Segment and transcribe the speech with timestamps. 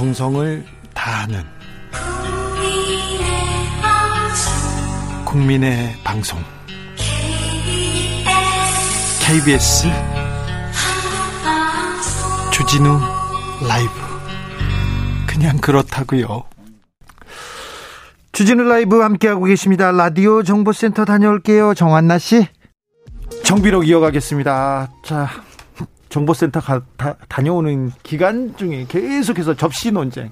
[0.00, 1.42] 정성을 다하는
[5.26, 6.38] 국민의 방송
[9.20, 9.88] KBS
[12.50, 12.98] 주진우
[13.68, 13.92] 라이브
[15.26, 16.44] 그냥 그렇다고요.
[18.32, 19.92] 주진우 라이브 함께하고 계십니다.
[19.92, 21.74] 라디오 정보센터 다녀올게요.
[21.74, 22.48] 정한나 씨.
[23.44, 24.90] 정비록 이어가겠습니다.
[25.04, 25.28] 자,
[26.10, 30.30] 정보센터 가, 다, 다녀오는 기간 중에 계속해서 접시 논쟁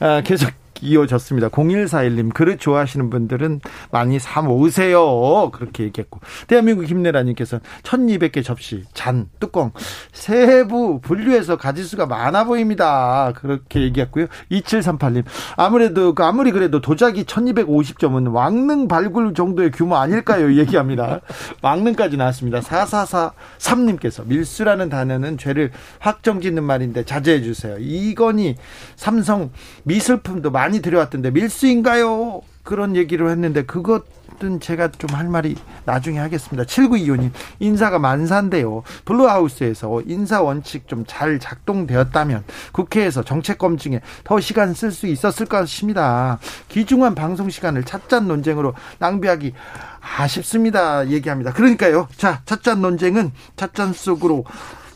[0.00, 0.50] 아, 계속
[0.82, 1.48] 이어졌습니다.
[1.48, 3.60] 0141님, 그릇 좋아하시는 분들은
[3.90, 5.50] 많이 사 모으세요.
[5.52, 6.20] 그렇게 얘기했고.
[6.48, 9.72] 대한민국 힘내라님께서 1200개 접시, 잔, 뚜껑,
[10.12, 13.32] 세부 분류해서 가질 수가 많아 보입니다.
[13.36, 14.26] 그렇게 얘기했고요.
[14.50, 15.24] 2738님,
[15.56, 20.54] 아무래도, 그 아무리 그래도 도자기 1250점은 왕릉 발굴 정도의 규모 아닐까요?
[20.54, 21.20] 얘기합니다.
[21.62, 22.60] 왕릉까지 나왔습니다.
[22.60, 27.76] 4443님께서 밀수라는 단어는 죄를 확정 짓는 말인데 자제해 주세요.
[27.78, 28.56] 이건희
[28.96, 29.50] 삼성
[29.84, 32.40] 미술품도 많이 많이 들여왔던데 밀수인가요?
[32.62, 36.64] 그런 얘기를 했는데 그것은 제가 좀 할 말이 나중에 하겠습니다.
[36.64, 38.82] 7925님 인사가 만사인데요.
[39.04, 46.38] 블루하우스에서 인사 원칙 좀 잘 작동되었다면 국회에서 정책 검증에 더 시간 쓸 수 있었을 것입니다.
[46.70, 49.52] 귀중한 방송 시간을 찻잔 논쟁으로 낭비하기
[50.00, 51.08] 아쉽습니다.
[51.08, 51.52] 얘기합니다.
[51.52, 52.08] 그러니까요.
[52.16, 54.44] 자, 찻잔 논쟁은 찻잔 속으로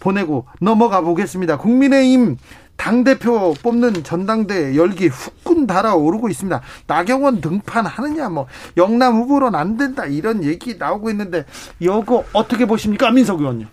[0.00, 1.58] 보내고 넘어가 보겠습니다.
[1.58, 2.36] 국민의힘
[2.76, 6.60] 당대표 뽑는 전당대 열기 후끈 달아오르고 있습니다.
[6.86, 8.46] 나경원 등판하느냐, 뭐,
[8.76, 11.44] 영남 후보로는 안 된다, 이런 얘기 나오고 있는데,
[11.80, 13.66] 이거 어떻게 보십니까, 민석 의원님?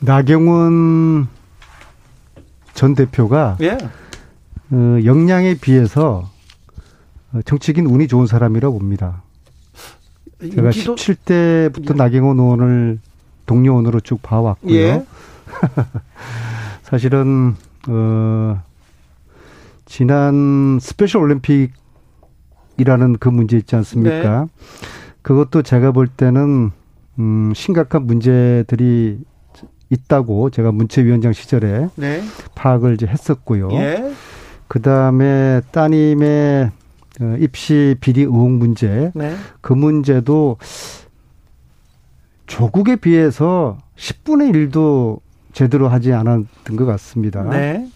[0.00, 1.28] 나경원
[2.74, 3.78] 전 대표가, 예.
[4.70, 6.28] 어, 역량에 비해서
[7.44, 9.22] 정치인 운이 좋은 사람이라고 봅니다.
[10.40, 10.94] 제가 인기도...
[10.94, 11.94] 17대부터 예.
[11.94, 13.00] 나경원 의원을
[13.46, 14.74] 동료 의원으로 쭉 봐왔고요.
[14.74, 15.04] 예.
[16.82, 17.56] 사실은
[17.88, 18.62] 어,
[19.86, 24.40] 지난 스페셜 올림픽이라는 그 문제 있지 않습니까?
[24.44, 24.46] 네.
[25.22, 26.70] 그것도 제가 볼 때는
[27.18, 29.18] 음, 심각한 문제들이
[29.90, 32.22] 있다고 제가 문체위원장 시절에 네.
[32.54, 33.70] 파악을 이제 했었고요.
[33.72, 34.12] 예.
[34.68, 36.70] 그 다음에 따님의
[37.20, 39.34] 어, 입시 비리 의혹 문제, 네.
[39.60, 40.58] 그 문제도
[42.46, 45.20] 조국에 비해서 10분의 1도
[45.58, 47.42] 제대로 하지 않았던 것 같습니다.
[47.42, 47.88] 네.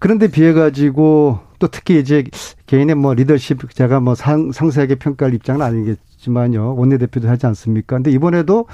[0.00, 2.24] 그런데 비해 가지고 또 특히 이제
[2.66, 6.74] 개인의 뭐 리더십 제가 뭐 상, 상세하게 평가할 입장은 아니겠지만요.
[6.74, 7.94] 원내대표도 하지 않습니까?
[7.94, 8.66] 근데 이번에도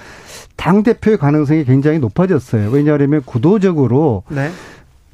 [0.56, 2.70] 당대표의 가능성이 굉장히 높아졌어요.
[2.70, 4.50] 왜냐하면 구도적으로 네.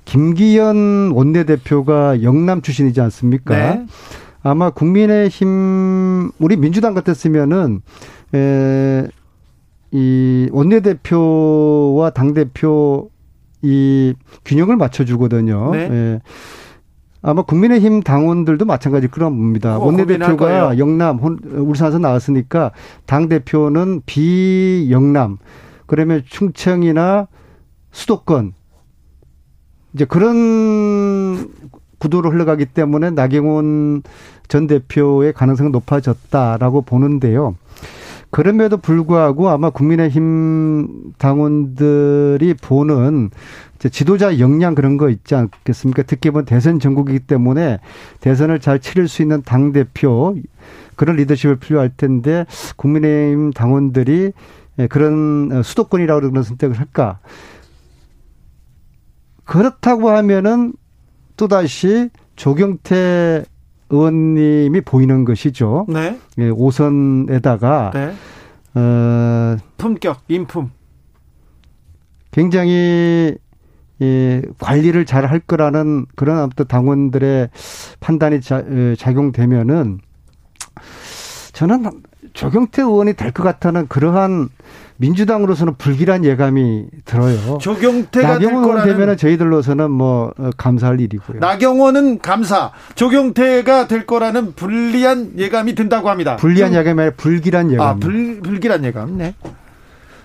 [0.04, 3.56] 김기현 원내대표가 영남 출신이지 않습니까?
[3.56, 3.86] 네.
[4.44, 7.82] 아마 국민의힘 우리 민주당 같았으면은
[8.32, 9.08] 에,
[9.92, 13.10] 이 원내대표와 당대표
[13.60, 14.14] 이
[14.44, 15.70] 균형을 맞춰주거든요.
[15.72, 15.78] 네.
[15.78, 16.20] 예.
[17.20, 19.78] 아마 국민의힘 당원들도 마찬가지 그런 겁니다.
[19.78, 22.72] 어, 원내대표가 영남, 울산에서 나왔으니까
[23.06, 25.38] 당대표는 비영남,
[25.86, 27.28] 그러면 충청이나
[27.92, 28.54] 수도권,
[29.94, 31.52] 이제 그런
[31.98, 34.02] 구도로 흘러가기 때문에 나경원
[34.48, 37.54] 전 대표의 가능성은 높아졌다라고 보는데요.
[38.32, 43.30] 그럼에도 불구하고 아마 국민의힘 당원들이 보는
[43.90, 46.04] 지도자 역량 그런 거 있지 않겠습니까?
[46.04, 47.78] 특히 보면 대선 전국이기 때문에
[48.20, 50.34] 대선을 잘 치를 수 있는 당 대표
[50.96, 54.32] 그런 리더십을 필요할 텐데 국민의힘 당원들이
[54.88, 57.18] 그런 수도권이라고 그런 선택을 할까?
[59.44, 60.72] 그렇다고 하면은
[61.36, 63.44] 또 다시 조경태
[63.92, 65.86] 의원님이 보이는 것이죠.
[65.88, 66.18] 네.
[66.38, 68.12] 예, 오선에다가 네.
[68.74, 70.70] 어 품격 인품
[72.30, 73.36] 굉장히
[74.00, 77.50] 예, 관리를 잘 할 거라는 그런 어떤 당원들의
[78.00, 78.64] 판단이 자,
[78.98, 80.00] 작용되면은
[81.52, 81.84] 저는
[82.32, 84.48] 조경태 의원이 될 것 같다는 그러한
[84.98, 87.58] 민주당으로서는 불길한 예감이 들어요.
[87.58, 91.40] 조경태가 나경원 되면은 저희들로서는 뭐 어, 감사할 일이고요.
[91.40, 96.36] 나경원은 감사, 조경태가 될 거라는 불리한 예감이 든다고 합니다.
[96.36, 97.86] 불리한 예감이 아니라 불길한 예감.
[97.86, 99.16] 아, 불, 불길한 예감.
[99.18, 99.34] 네.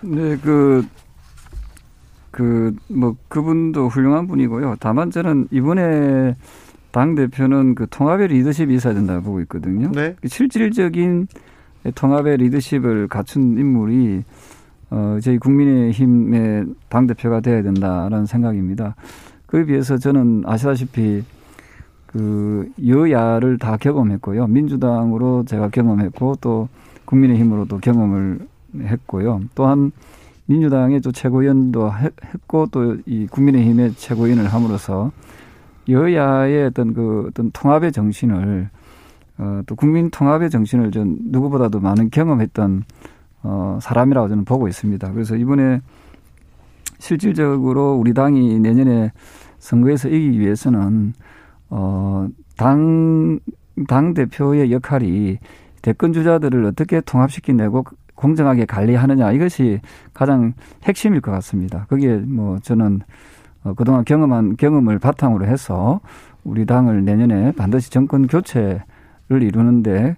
[0.01, 0.85] 네, 그,
[2.31, 4.75] 그, 뭐, 그분도 훌륭한 분이고요.
[4.79, 6.35] 다만 저는 이번에
[6.91, 9.91] 당대표는 그 통합의 리더십이 있어야 된다고 보고 있거든요.
[9.91, 10.15] 네.
[10.21, 11.27] 그 실질적인
[11.95, 14.23] 통합의 리더십을 갖춘 인물이
[14.89, 18.95] 어, 저희 국민의힘의 당대표가 돼야 된다라는 생각입니다.
[19.45, 21.23] 그에 비해서 저는 아시다시피
[22.05, 24.47] 그 여야를 다 경험했고요.
[24.47, 26.69] 민주당으로 제가 경험했고 또
[27.05, 28.39] 국민의힘으로도 경험을
[28.79, 29.41] 했고요.
[29.55, 29.91] 또한
[30.45, 31.91] 민주당의 또 최고위원도
[32.33, 35.11] 했고 또 이 국민의힘의 최고위원을 함으로써
[35.89, 38.69] 여야의 어떤 그 어떤 통합의 정신을
[39.37, 42.83] 어, 또 국민 통합의 정신을 전 누구보다도 많은 경험했던
[43.43, 45.11] 어, 사람이라고 저는 보고 있습니다.
[45.11, 45.81] 그래서 이번에
[46.99, 49.11] 실질적으로 우리 당이 내년에
[49.59, 51.13] 선거에서 이기기 위해서는
[51.69, 53.39] 어, 당,
[53.87, 55.37] 당 대표의 역할이
[55.81, 57.85] 대권 주자들을 어떻게 통합시키내고
[58.15, 59.79] 공정하게 관리하느냐 이것이
[60.13, 60.53] 가장
[60.83, 61.85] 핵심일 것 같습니다.
[61.89, 63.01] 거기에 뭐 저는
[63.63, 65.99] 어, 그동안 경험한 경험을 바탕으로 해서
[66.43, 68.83] 우리 당을 내년에 반드시 정권 교체를
[69.29, 70.15] 이루는데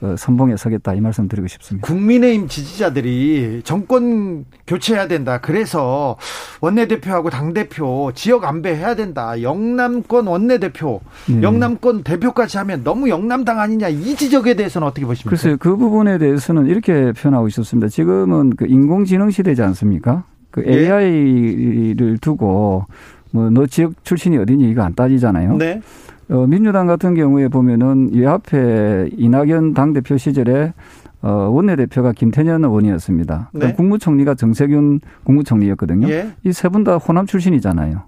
[0.00, 1.84] 어, 선봉에 서겠다 이 말씀 드리고 싶습니다.
[1.86, 5.38] 국민의힘 지지자들이 정권 교체해야 된다.
[5.38, 6.16] 그래서
[6.60, 9.42] 원내대표하고 당대표 지역 안배해야 된다.
[9.42, 11.42] 영남권 원내대표, 네.
[11.42, 15.30] 영남권 대표까지 하면 너무 영남당 아니냐 이 지적에 대해서는 어떻게 보십니까?
[15.30, 15.56] 글쎄요.
[15.58, 17.88] 그 부분에 대해서는 이렇게 표현하고 있었습니다.
[17.88, 20.24] 지금은 그 인공지능 시대지 않습니까?
[20.52, 22.16] 그 AI를 예.
[22.20, 22.86] 두고
[23.32, 25.56] 뭐 너 지역 출신이 어디니 이거 안 따지잖아요.
[25.56, 25.80] 네.
[26.30, 30.74] 어, 민주당 같은 경우에 보면은 이 앞에 이낙연 당대표 시절에
[31.22, 33.50] 어, 원내대표가 김태년 의원이었습니다.
[33.54, 33.72] 네.
[33.72, 36.08] 국무총리가 정세균 국무총리였거든요.
[36.08, 36.32] 예.
[36.44, 38.02] 이세 분 다 호남 출신이잖아요.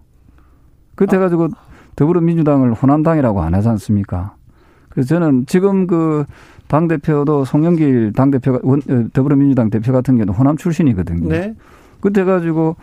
[0.95, 1.21] 그때 아.
[1.21, 1.49] 가지고
[1.97, 4.35] 더불어민주당을 호남당이라고 안 하지 않습니까?
[4.91, 6.25] 그래서 저는 지금 그
[6.69, 11.29] 당대표도 송영길 당대표가 원, 어, 더불어민주당 대표 같은 경우는 호남 출신이거든요.
[11.29, 11.55] 네.
[12.01, 12.77] 그때 가지고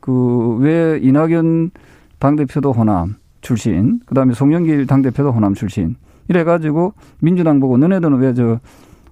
[0.00, 1.70] 그 왜 이낙연
[2.18, 3.16] 당대표도 호남,
[3.46, 5.94] 출신, 그다음에 송영길 당대표도 호남 출신.
[6.28, 8.58] 이래 가지고 민주당 보고 너네들은 왜 저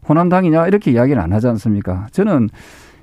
[0.09, 2.09] 호남당이냐 이렇게 이야기를 안 하지 않습니까?
[2.11, 2.51] 저는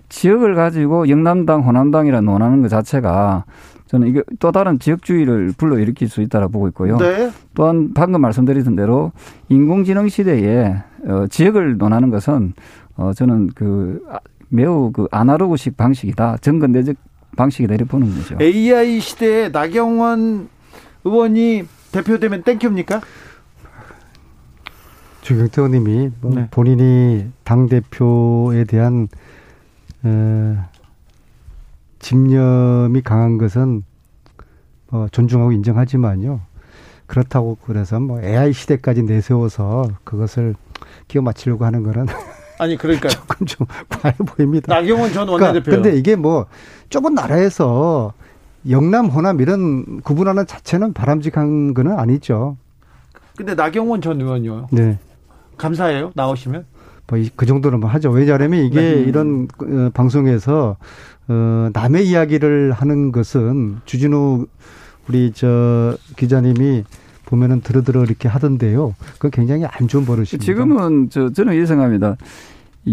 [0.09, 3.45] 지역을 가지고 영남당, 호남당이라 논하는 것 자체가
[3.87, 6.97] 저는 이게 또 다른 지역주의를 불러일으킬 수 있다고 보고 있고요.
[6.97, 7.31] 네.
[7.55, 9.13] 또한 방금 말씀드렸던 대로
[9.49, 10.75] 인공지능 시대에
[11.07, 12.53] 어, 지역을 논하는 것은
[12.97, 14.19] 어, 저는 그 아,
[14.49, 16.37] 매우 그 아날로그식 방식이다.
[16.41, 16.95] 전근대적
[17.37, 18.35] 방식이다 이렇게 보는 거죠.
[18.39, 20.49] AI 시대에 나경원
[21.03, 23.01] 의원이 대표되면 thank you입니까?
[25.21, 26.47] 조경태 의원님이 뭐 네.
[26.49, 29.07] 본인이 당 대표에 대한
[30.03, 30.69] 어,
[31.99, 33.83] 집념이 강한 것은
[34.89, 36.41] 뭐 존중하고 인정하지만요.
[37.05, 40.55] 그렇다고 그래서 뭐 AI 시대까지 내세워서 그것을
[41.07, 42.07] 끼워 맞추려고 하는 거는
[42.57, 44.73] 아니 그러니까 조금 좀 과해 보입니다.
[44.73, 45.63] 나경원 전 원내대표.
[45.65, 46.45] 그러니까 근데 이게 뭐
[46.89, 48.13] 좁은 나라에서
[48.69, 52.57] 영남, 호남 이런 구분하는 자체는 바람직한 거는 아니죠.
[53.35, 54.67] 근데 나경원 전 의원요.
[54.71, 54.99] 네.
[55.57, 56.11] 감사해요.
[56.15, 56.65] 나오시면.
[57.07, 58.09] 뭐그 정도는 뭐 하죠.
[58.09, 59.01] 왜냐하면 이게 네.
[59.01, 60.77] 이런 어, 방송에서
[61.27, 64.47] 어, 남의 이야기를 하는 것은 주진우
[65.07, 66.83] 우리 저 기자님이
[67.25, 68.95] 보면은 들어들어 이렇게 하던데요.
[69.13, 70.37] 그건 굉장히 안 좋은 버릇입니다.
[70.39, 72.17] 지금은 저 저는 예상합니다.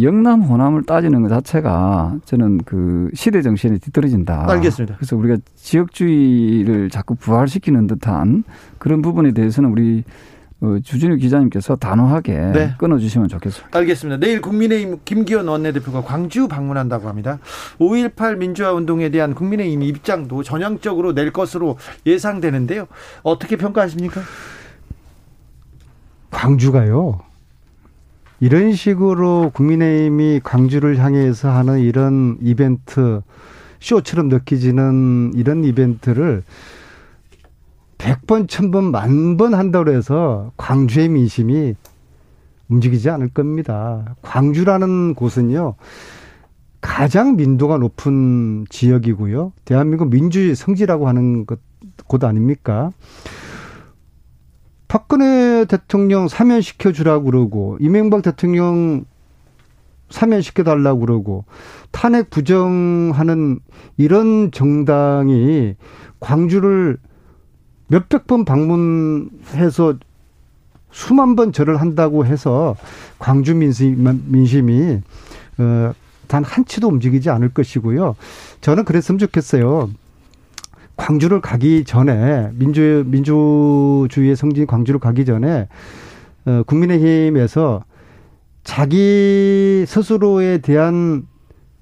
[0.02, 4.50] 영남 호남을 따지는 것 자체가 저는 그 시대 정신에 뒤떨어진다.
[4.50, 4.96] 알겠습니다.
[4.96, 8.44] 그래서 우리가 지역주의를 자꾸 부활시키는 듯한
[8.79, 10.05] 그런 부분에 대해서는 우리
[10.61, 12.75] 어, 주진우 기자님께서 단호하게 네.
[12.79, 13.79] 끊어주시면 좋겠습니다.
[13.79, 14.19] 알겠습니다.
[14.19, 17.38] 내일 국민의힘 김기현 원내대표가 광주 방문한다고 합니다.
[17.79, 22.88] 5.18 민주화 운동에 대한 국민의힘 입장도 전향적으로 낼 것으로 예상되는데요.
[23.23, 24.20] 어떻게 평가하십니까?
[26.31, 27.20] 광주가요.
[28.40, 33.20] 이런 식으로 국민의힘이 광주를 향해서 하는 이런 이벤트
[33.81, 36.43] 쇼처럼 느껴지는 이런 이벤트를
[37.98, 41.74] 100번, 1000번, 만 번 한다고 해서 광주의 민심이
[42.69, 44.15] 움직이지 않을 겁니다.
[44.22, 45.74] 광주라는 곳은요,
[46.81, 49.53] 가장 민도가 높은 지역이고요.
[49.65, 51.58] 대한민국 민주주의 성지라고 하는 것,
[52.06, 52.93] 곳 아닙니까?
[54.88, 59.04] 박근혜 대통령 사면시켜 주라고 그러고 이명박 대통령
[60.10, 61.44] 사면시켜 달라고 그러고
[61.90, 63.60] 탄핵 부정하는
[63.98, 65.74] 이런 정당이
[66.20, 66.96] 광주를
[67.88, 69.94] 몇백 번 방문해서
[70.90, 72.76] 수만 번 절을 한다고 해서
[73.18, 75.02] 광주 민심, 민심이
[75.58, 75.92] 어,
[76.26, 78.16] 단 한치도 움직이지 않을 것이고요.
[78.60, 79.90] 저는 그랬으면 좋겠어요.
[80.98, 85.69] 광주를 가기 전에 민주 민주주의의 성진 광주를 가기 전에
[86.44, 87.84] 어, 국민의힘에서
[88.64, 91.26] 자기 스스로에 대한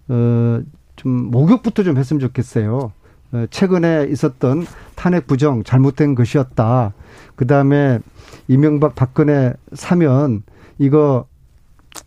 [0.08, 0.61] 어
[0.96, 2.92] 좀 목욕부터 좀 했으면 좋겠어요.
[3.32, 6.94] 어, 최근에 있었던 탄핵 부정 잘못된 것이었다.
[7.37, 8.00] 그 다음에
[8.49, 10.42] 이명박 박근혜 사면
[10.78, 11.26] 이거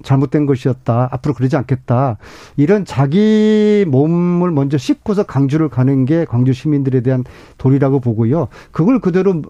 [0.03, 1.09] 잘못된 것이었다.
[1.11, 2.17] 앞으로 그러지 않겠다.
[2.57, 7.23] 이런 자기 몸을 먼저 씻고서 강주를 가는 게 광주 시민들에 대한
[7.57, 8.47] 도리라고 보고요.
[8.71, 9.41] 그걸 그대로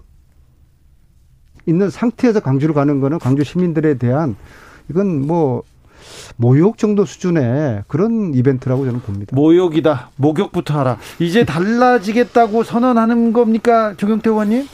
[1.66, 4.36] 있는 상태에서 광주를 가는 거는 광주 시민들에 대한
[4.88, 5.62] 이건 뭐
[6.36, 9.36] 모욕 정도 수준의 그런 이벤트라고 저는 봅니다.
[9.36, 10.10] 모욕이다.
[10.16, 10.96] 목욕부터 하라.
[11.18, 13.94] 이제 달라지겠다고 선언하는 겁니까?
[13.96, 14.66] 조경태 의원님?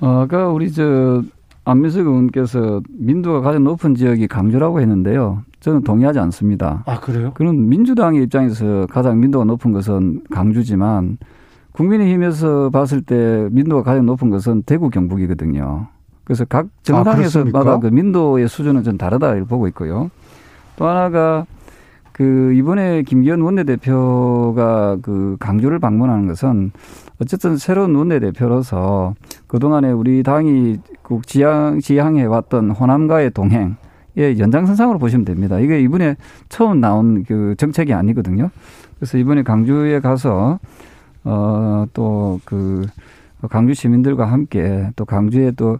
[0.00, 1.22] 어, 아까 우리 저
[1.68, 5.42] 안민석 의원께서 민도가 가장 높은 지역이 강주라고 했는데요.
[5.60, 6.82] 저는 동의하지 않습니다.
[6.86, 7.32] 아, 그래요?
[7.34, 11.18] 그런 민주당의 입장에서 가장 민도가 높은 것은 강주지만
[11.72, 15.88] 국민의힘에서 봤을 때 민도가 가장 높은 것은 대구 경북이거든요.
[16.24, 20.10] 그래서 각 정당에서마다 아, 그 민도의 수준은 좀 다르다 고 보고 있고요.
[20.76, 21.44] 또 하나가
[22.18, 26.72] 그 이번에 김기현 원내대표가 그 강주를 방문하는 것은
[27.22, 29.14] 어쨌든 새로운 원내대표로서
[29.46, 33.76] 그동안에 우리 당이 국 지향, 지향해 왔던 호남과의 동행,
[34.16, 35.60] 의 연장선상으로 보시면 됩니다.
[35.60, 36.16] 이게 이번에
[36.48, 38.50] 처음 나온 그 정책이 아니거든요.
[38.96, 40.58] 그래서 이번에 강주에 가서,
[41.22, 42.86] 어, 또그
[43.48, 45.78] 강주 시민들과 함께 또 강주에 또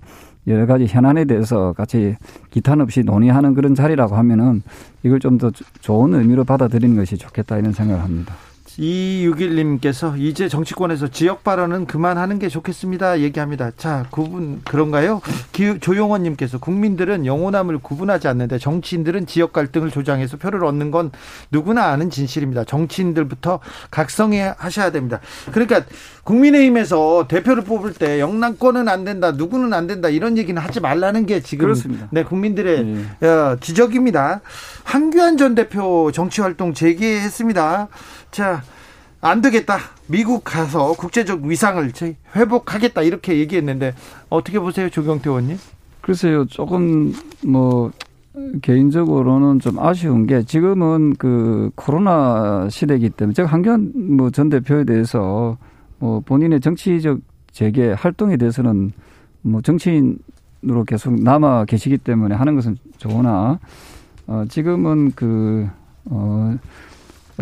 [0.49, 2.17] 여러 가지 현안에 대해서 같이
[2.51, 4.63] 기탄 없이 논의하는 그런 자리라고 하면은
[5.03, 8.35] 이걸 좀 더 좋은 의미로 받아들이는 것이 좋겠다 이런 생각을 합니다.
[8.81, 13.21] 이육일님께서 이제 정치권에서 지역 발언은 그만하는 게 좋겠습니다.
[13.21, 13.73] 얘기합니다.
[13.77, 15.21] 자, 구분 그런가요?
[15.81, 21.11] 조용원님께서 국민들은 영호남을 구분하지 않는데 정치인들은 지역 갈등을 조장해서 표를 얻는 건
[21.51, 22.65] 누구나 아는 진실입니다.
[22.65, 23.59] 정치인들부터
[23.91, 25.19] 각성해 하셔야 됩니다.
[25.51, 25.83] 그러니까
[26.29, 31.41] 국민의힘에서 대표를 뽑을 때 영남권은 안 된다, 누구는 안 된다 이런 얘기는 하지 말라는 게
[31.41, 32.07] 지금 그렇습니다.
[32.11, 33.57] 네 국민들의 네.
[33.61, 34.43] 지적입니다.
[34.85, 37.89] 한규안 전 대표 정치 활동 재개했습니다.
[38.31, 38.63] 자,
[39.23, 39.79] 안 되겠다.
[40.07, 41.91] 미국 가서 국제적 위상을
[42.37, 43.03] 회복하겠다.
[43.03, 43.95] 이렇게 얘기했는데
[44.29, 45.57] 어떻게 보세요, 조경태 의원님?
[46.03, 47.91] 글쎄요, 조금 뭐
[48.61, 55.57] 개인적으로는 좀 아쉬운 게 지금은 그 코로나 시대이기 때문에 제가 한견 뭐 전 대표에 대해서
[55.99, 58.93] 뭐 본인의 정치적 재개 활동에 대해서는
[59.43, 63.59] 뭐 정치인으로 계속 남아 계시기 때문에 하는 것은 좋으나
[64.27, 66.57] 어 지금은 그어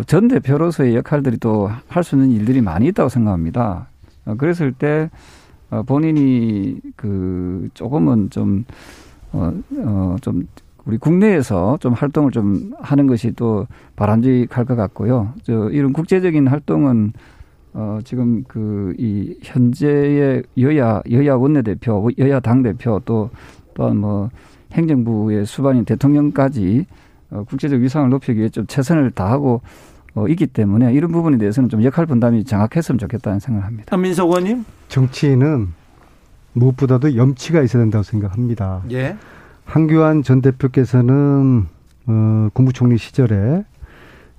[0.05, 3.87] 전 대표로서의 역할들이 또 할 수 있는 일들이 많이 있다고 생각합니다.
[4.25, 5.09] 어, 그랬을 때
[5.69, 8.65] 어, 본인이 그 조금은 좀
[9.33, 10.47] 어, 어, 좀
[10.85, 15.33] 우리 국내에서 좀 활동을 좀 하는 것이 또 바람직할 것 같고요.
[15.43, 17.11] 저 이런 국제적인 활동은
[17.73, 23.29] 어 지금 그 이 현재의 여야 여야 원내대표, 여야 당 대표 또
[23.73, 24.29] 또한 뭐
[24.73, 26.85] 행정부의 수반인 대통령까지
[27.29, 29.61] 어, 국제적 위상을 높이기 위해 좀 최선을 다하고
[30.15, 33.87] 어, 있기 때문에 이런 부분에 대해서는 좀 역할 분담이 정확했으면 좋겠다는 생각을 합니다.
[33.91, 34.65] 한민석 의원님?
[34.87, 35.67] 정치인은
[36.53, 38.81] 무엇보다도 염치가 있어야 된다고 생각합니다.
[38.91, 39.15] 예.
[39.65, 41.65] 한교안 전 대표께서는
[42.07, 43.63] 어, 국무총리 시절에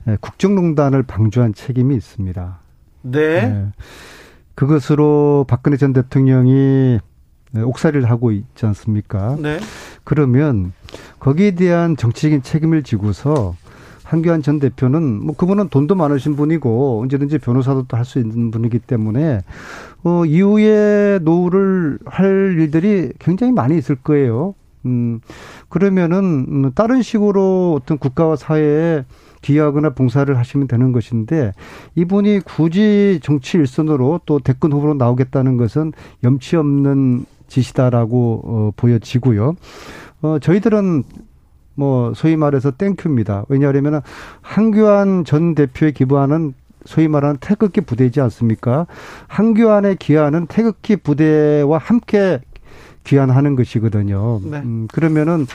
[0.09, 2.59] 예, 국정농단을 방조한 책임이 있습니다.
[3.03, 3.21] 네.
[3.21, 3.67] 예.
[4.55, 6.99] 그것으로 박근혜 전 대통령이
[7.57, 9.37] 옥살이를 하고 있지 않습니까?
[9.41, 9.59] 네.
[10.05, 10.73] 그러면
[11.21, 13.55] 거기에 대한 정치적인 책임을 지고서
[14.09, 19.43] 한교안 전 대표는 뭐 그분은 돈도 많으신 분이고 언제든지 변호사도 또할수 있는 분이기 때문에
[20.03, 24.55] 어 이후에 노후를 할 일들이 굉장히 많이 있을 거예요.
[24.87, 25.21] 음
[25.69, 29.05] 그러면은 음, 다른 식으로 어떤 국가와 사회에
[29.43, 31.53] 기여하거나 봉사를 하시면 되는 것인데
[31.95, 35.93] 이분이 굳이 정치 일선으로 또 대권 후보로 나오겠다는 것은
[36.25, 39.57] 염치 없는 짓이다라고 어, 보여지고요.
[40.23, 41.05] 어, 저희들은
[41.75, 43.45] 뭐 소위 말해서 thank you입니다.
[43.49, 44.03] 왜냐하면
[44.43, 46.55] 황교안 전 대표에 기부하는
[46.85, 48.87] 소위 말하는 태극기 부대이지 않습니까?
[49.29, 52.41] 한교안에 기하는 태극기 부대와 함께
[53.05, 54.41] 귀환하는 것이거든요.
[54.45, 54.59] 네.
[54.59, 55.47] 음, 그러면은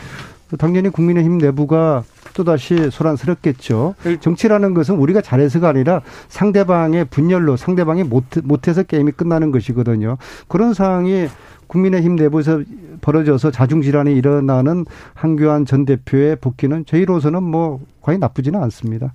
[0.58, 3.96] 당연히 국민의힘 내부가 또다시 소란스럽겠죠.
[4.20, 10.18] 정치라는 것은 우리가 잘해서가 아니라 상대방의 분열로 상대방이 못, 못해서 게임이 끝나는 것이거든요.
[10.48, 11.28] 그런 상황이
[11.68, 12.62] 국민의힘 내부에서
[13.02, 19.14] 벌어져서 자중질환이 일어나는 한교안 전 대표의 복귀는 저희로서는 뭐 과연 나쁘지는 않습니다.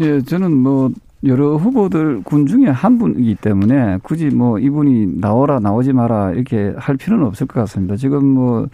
[0.00, 0.90] 예, 저는 뭐
[1.24, 6.96] 여러 후보들 군 중에 한 분이기 때문에 굳이 뭐 이분이 나오라 나오지 마라 이렇게 할
[6.96, 7.96] 필요는 없을 것 같습니다.
[7.96, 8.68] 지금 뭐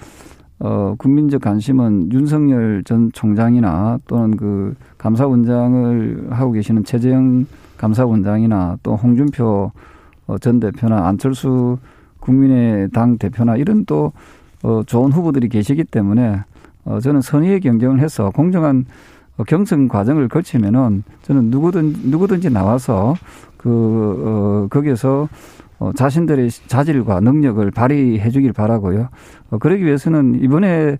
[0.64, 7.44] 어, 국민적 관심은 윤석열 전 총장이나 또는 그 감사원장을 하고 계시는 최재형
[7.76, 9.72] 감사원장이나 또 홍준표
[10.26, 11.76] 어, 전 대표나 안철수
[12.18, 14.12] 국민의당 대표나 이런 또
[14.62, 16.40] 어, 좋은 후보들이 계시기 때문에
[16.86, 18.86] 어, 저는 선의의 경쟁을 해서 공정한
[19.36, 23.16] 어, 경선 과정을 거치면은 저는 누구든 누구든지 나와서
[23.58, 23.68] 그
[24.24, 25.28] 어, 거기에서
[25.78, 29.08] 어, 자신들의 자질과 능력을 발휘해 주길 바라고요.
[29.50, 30.98] 어, 그러기 위해서는 이번에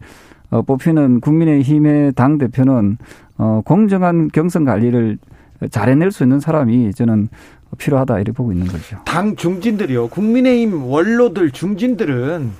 [0.51, 2.99] 어, 뽑히는 국민의힘의 당 대표는
[3.39, 5.19] 어, 공정한 경선 관리를
[5.71, 7.29] 잘해낼 수 있는 사람이 저는
[7.79, 8.99] 필요하다 이렇게 보고 있는 거죠.
[9.05, 10.09] 당 중진들이요.
[10.09, 12.51] 국민의힘 원로들 중진들은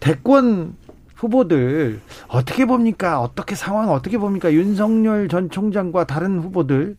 [0.00, 0.74] 대권
[1.16, 3.20] 후보들 어떻게 봅니까?
[3.20, 4.52] 어떻게 상황 어떻게 봅니까?
[4.52, 6.96] 윤석열 전 총장과 다른 후보들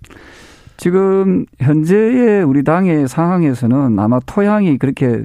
[0.83, 5.23] 지금 현재의 우리 당의 상황에서는 아마 토양이 그렇게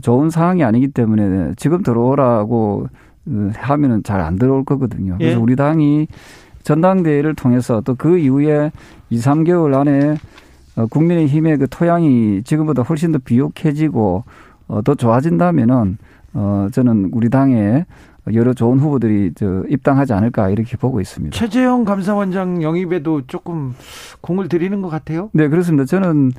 [0.00, 2.88] 좋은 상황이 아니기 때문에 지금 들어오라고
[3.26, 5.16] 어, 하면은 잘 안 들어올 거거든요.
[5.18, 5.42] 그래서 예.
[5.42, 6.06] 우리 당이
[6.62, 8.72] 전당대회를 통해서 또 그 이후에
[9.10, 10.16] 2, 3개월 안에
[10.76, 14.24] 어, 국민의힘의 그 토양이 지금보다 훨씬 더 비옥해지고
[14.68, 15.98] 어, 더 좋아진다면은
[16.32, 17.84] 어, 저는 우리 당에
[18.32, 21.36] 여러 좋은 후보들이 저 입당하지 않을까 이렇게 보고 있습니다.
[21.36, 23.74] 최재형 감사원장 영입에도 조금
[24.20, 25.30] 공을 들이는 것 같아요.
[25.32, 25.84] 네, 그렇습니다.
[25.84, 26.32] 저는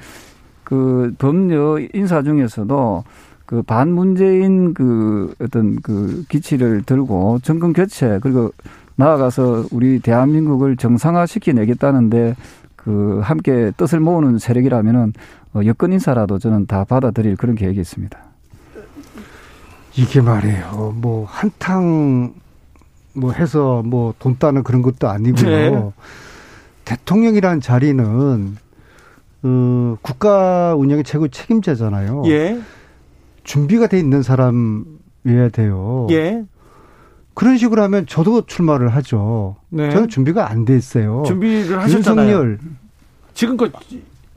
[0.64, 3.04] 그 법률 인사 중에서도
[3.46, 8.52] 그 반문재인 그 어떤 그 기치를 들고 정권 교체 그리고
[8.96, 12.36] 나아가서 우리 대한민국을 정상화시켜내겠다는데
[12.76, 15.14] 그 함께 뜻을 모으는 세력이라면은
[15.54, 18.25] 어, 여권 인사라도 저는 다 받아들일 그런 계획이 있습니다.
[19.98, 20.94] 이게 말이에요.
[20.98, 22.34] 뭐 한탕
[23.14, 25.50] 뭐 해서 뭐 돈 따는 그런 것도 아니고요.
[25.50, 25.92] 네.
[26.84, 28.58] 대통령이란 자리는
[29.44, 32.24] 어, 국가 운영의 최고 책임자잖아요.
[32.28, 32.60] 예.
[33.44, 36.08] 준비가 돼 있는 사람이어야 돼요.
[36.12, 36.44] 예.
[37.34, 39.56] 그런 식으로 하면 저도 출마를 하죠.
[39.70, 39.90] 네.
[39.92, 41.24] 저는 준비가 안 돼 있어요.
[41.26, 42.28] 준비를 하셨잖아요.
[42.28, 42.60] 윤석열.
[43.34, 43.72] 지금껏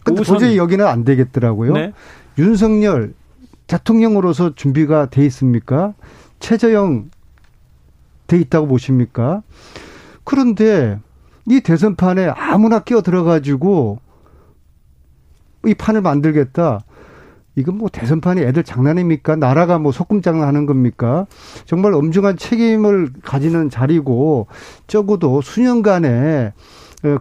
[0.04, 1.72] 근데 도저히 여기는 안 되겠더라고요.
[1.74, 1.92] 네.
[2.38, 3.14] 윤석열
[3.68, 5.94] 대통령으로서 준비가 돼 있습니까?
[6.40, 7.10] 최저영
[8.26, 9.42] 돼 있다고 보십니까?
[10.24, 10.98] 그런데
[11.46, 14.00] 이 대선판에 아무나 끼어 들어가지고
[15.66, 16.80] 이 판을 만들겠다.
[17.56, 19.36] 이건 뭐 대선판이 애들 장난입니까?
[19.36, 21.26] 나라가 뭐 소꿉장난 하는 겁니까?
[21.64, 24.46] 정말 엄중한 책임을 가지는 자리고
[24.86, 26.52] 적어도 수년간의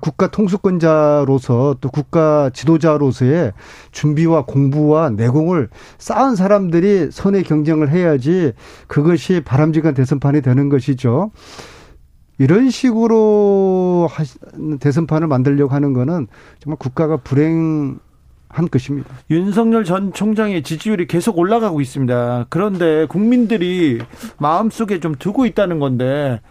[0.02, 3.54] 국가 통수권자로서 또 국가 지도자로서의
[3.92, 5.70] 준비와 공부와 내공을
[6.00, 8.54] 쌓은 사람들이 선의 경쟁을 해야지
[8.88, 11.32] 그것이 바람직한 대선판이 되는 것이죠.
[12.40, 14.10] 이런 식으로
[14.80, 16.28] 대선판을 만들려고 하는 거는
[16.60, 18.00] 정말 국가가 불행
[18.50, 19.10] 한 것입니다.
[19.30, 22.46] 윤석열 전 총장의 지지율이 계속 올라가고 있습니다.
[22.50, 24.00] 그런데 국민들이
[24.38, 26.42] 마음속에 좀 두고 있다는 건데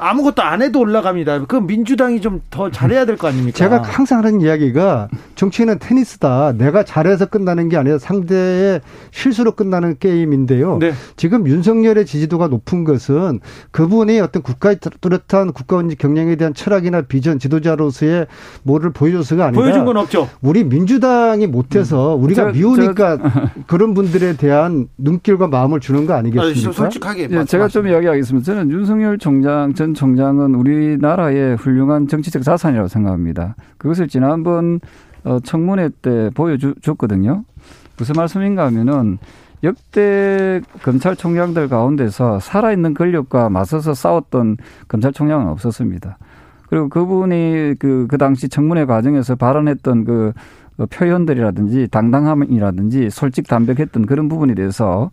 [0.00, 1.44] 아무것도 안 해도 올라갑니다.
[1.46, 3.56] 그 민주당이 좀 더 잘해야 될 거 아닙니까?
[3.56, 6.52] 제가 항상 하는 이야기가 정치는 테니스다.
[6.56, 10.78] 내가 잘해서 끝나는 게 아니라 상대의 실수로 끝나는 게임인데요.
[10.78, 10.92] 네.
[11.16, 18.26] 지금 윤석열의 지지도가 높은 것은 그분이 어떤 국가의 뚜렷한 국가 경영에 대한 철학이나 비전 지도자로서의
[18.62, 20.28] 뭐를 보여줘서가 아니라 보여준 건 없죠.
[20.40, 22.24] 우리 민주당이 못해서 음.
[22.24, 23.30] 우리가 저, 미우니까 저,
[23.68, 26.68] 그런 분들에 대한 눈길과 마음을 주는 거 아니겠습니까?
[26.68, 28.44] 아니, 솔직하게 네, 제가 좀 이야기하겠습니다.
[28.44, 33.56] 저는 윤석열 총장 전전 총장은 우리나라의 훌륭한 정치적 자산이라고 생각합니다.
[33.78, 34.80] 그것을 지난번
[35.24, 37.44] 어, 청문회 때 보여줬거든요.
[37.98, 39.18] 무슨 말씀인가 하면은
[39.62, 44.56] 역대 검찰총장들 가운데서 살아있는 권력과 맞서서 싸웠던
[44.88, 46.18] 검찰총장은 없었습니다.
[46.68, 50.32] 그리고 그분이 그, 그 당시 청문회 과정에서 발언했던 그
[50.88, 55.10] 표현들이라든지 당당함이라든지 솔직 담백했던 그런 부분에 대해서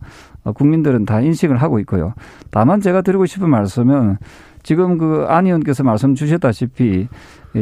[0.54, 2.14] 국민들은 다 인식을 하고 있고요.
[2.50, 4.16] 다만 제가 드리고 싶은 말씀은
[4.62, 7.08] 지금 그 안 의원께서 말씀 주셨다시피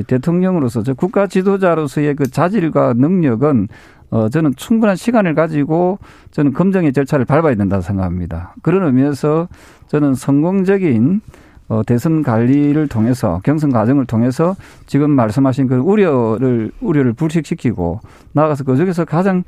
[0.07, 3.69] 대통령으로서 저 국가 지도자로서의 그 자질과 능력은
[4.11, 5.99] 어 저는 충분한 시간을 가지고
[6.31, 8.55] 저는 검증의 절차를 밟아야 된다고 생각합니다.
[8.63, 9.49] 그런 의미에서
[9.89, 11.21] 저는 성공적인
[11.69, 14.55] 어 대선 관리를 통해서 경선 과정을 통해서
[14.87, 18.01] 지금 말씀하신 그 우려를 우려를 불식시키고
[18.33, 19.43] 나아가서 그 중에서 가장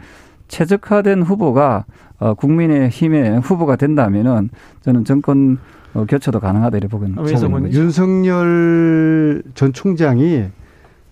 [0.48, 1.84] 최적화된 후보가
[2.18, 4.50] 어 국민의 힘의 후보가 된다면은
[4.82, 5.58] 저는 정권
[5.98, 7.34] 어, 교체도 가능하다 이렇게 보고 있는 거죠.
[7.72, 10.44] 윤석열 전 총장이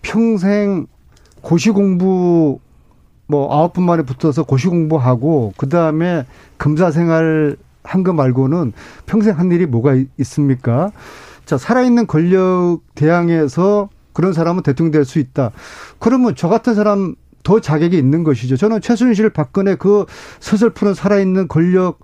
[0.02, 0.86] 평생
[1.40, 2.58] 고시 공부
[3.26, 6.24] 뭐 아홉 분 만에 붙어서 고시 공부하고 그 다음에
[6.58, 8.72] 검사 생활 한 거 말고는
[9.06, 10.90] 평생 한 일이 뭐가 있습니까?
[11.44, 15.52] 자 살아있는 권력 대항에서 그런 사람은 대통령 될 수 있다.
[16.00, 18.56] 그러면 저 같은 사람 더 자격이 있는 것이죠.
[18.56, 20.04] 저는 최순실 박근혜 그
[20.40, 22.00] 서슬프는 살아있는 권력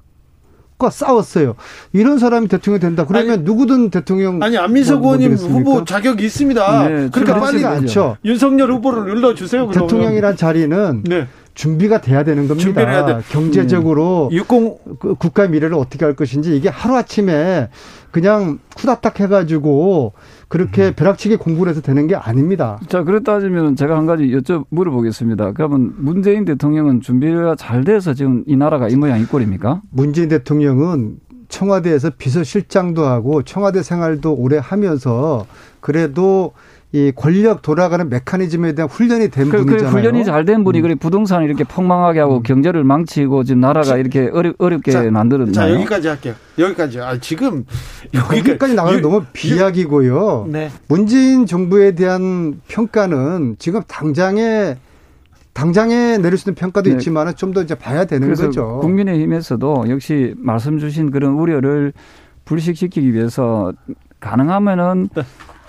[0.83, 1.55] 과 싸웠어요.
[1.92, 3.07] 이런 사람이 대통령이 된다.
[3.07, 6.88] 그러면 아니, 누구든 대통령 아니 안민석 뭐, 의원님 뭐 후보 자격이 있습니다.
[6.88, 8.16] 네, 그러니까 빨리 않죠.
[8.25, 9.68] 윤석열 후보를 눌러주세요.
[9.68, 9.88] 그러면.
[9.88, 11.29] 대통령이란 자리는 네.
[11.55, 13.21] 준비가 돼야 되는 겁니다.
[13.31, 14.38] 경제적으로 음.
[14.38, 17.68] 60그 국가의 미래를 어떻게 할 것인지 이게 하루 아침에
[18.11, 20.14] 그냥 쿠다닥 해가지고
[20.53, 20.93] 그렇게 음.
[20.95, 22.79] 벼락치기 공부를 해서 되는 게 아닙니다.
[22.87, 25.53] 자, 그렇 따지면 제가 한 가지 여쭤 물어보겠습니다.
[25.53, 29.81] 그러면 문재인 대통령은 준비가 잘 돼서 지금 이 나라가 이 모양 이 꼴입니까?
[29.88, 31.17] 문재인 대통령은
[31.49, 35.47] 청와대에서 비서실장도 하고 청와대 생활도 오래 하면서
[35.81, 36.53] 그래도
[36.94, 39.90] 이 권력 돌아가는 메커니즘에 대한 훈련이 된 그, 그 분이잖아요.
[39.90, 40.83] 그 훈련이 잘 된 분이 음.
[40.83, 42.42] 그래 부동산을 이렇게 폭망하게 하고 음.
[42.42, 45.52] 경제를 망치고 지금 나라가 자, 이렇게 어렵, 어렵게 만들었나요?
[45.52, 46.35] 자 여기까지 할게요.
[46.59, 47.00] 여기까지.
[47.00, 47.64] 아 지금
[48.14, 50.48] 여기까지 나가는 너무 비약이고요.
[50.50, 50.70] 네.
[50.88, 54.76] 문재인 정부에 대한 평가는 지금 당장에
[55.55, 56.96] 당장에 내릴 수 있는 평가도 네.
[56.96, 58.81] 있지만 좀 더 이제 봐야 되는 거죠.
[58.81, 61.92] 국민의힘에서도 역시 말씀 주신 그런 우려를
[62.44, 63.72] 불식시키기 위해서
[64.20, 65.22] 가능하면은 네.